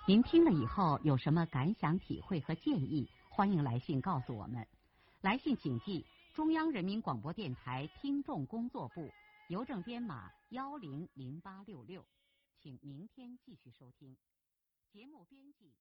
[0.09, 4.65] 您听了以后有什么感想、体会和建议，欢迎来信告诉我们。
[5.21, 6.03] 来信请记
[6.33, 9.07] 中央人民广播电台听众工作部
[9.49, 12.03] 邮政编码幺零零八六六，
[12.59, 14.17] 请明天继续收听。
[14.91, 15.75] 节目编辑。